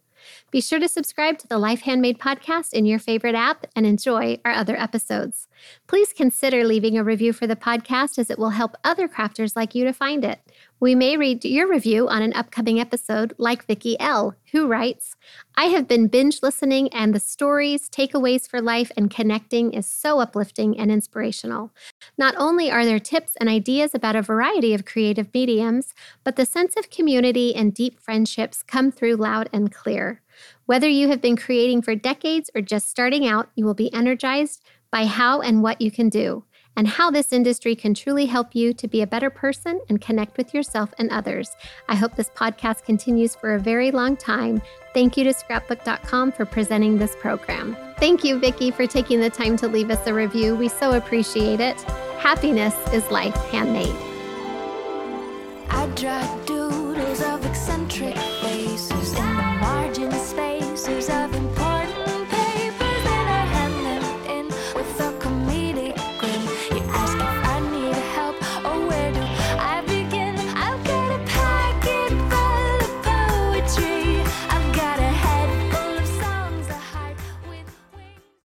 [0.51, 4.39] Be sure to subscribe to the Life Handmade podcast in your favorite app and enjoy
[4.45, 5.47] our other episodes.
[5.87, 9.75] Please consider leaving a review for the podcast as it will help other crafters like
[9.75, 10.39] you to find it.
[10.79, 15.15] We may read your review on an upcoming episode, like Vicki L., who writes
[15.55, 20.19] I have been binge listening, and the stories, takeaways for life, and connecting is so
[20.19, 21.71] uplifting and inspirational.
[22.15, 26.45] Not only are there tips and ideas about a variety of creative mediums, but the
[26.45, 30.21] sense of community and deep friendships come through loud and clear.
[30.67, 34.63] Whether you have been creating for decades or just starting out, you will be energized
[34.91, 36.43] by how and what you can do
[36.77, 40.37] and how this industry can truly help you to be a better person and connect
[40.37, 41.57] with yourself and others.
[41.89, 44.61] I hope this podcast continues for a very long time.
[44.93, 47.75] Thank you to scrapbook.com for presenting this program.
[47.99, 50.55] Thank you, Vicki, for taking the time to leave us a review.
[50.55, 51.81] We so appreciate it.
[52.19, 53.95] Happiness is life handmade.
[55.69, 55.87] I
[56.45, 58.15] doodles of eccentric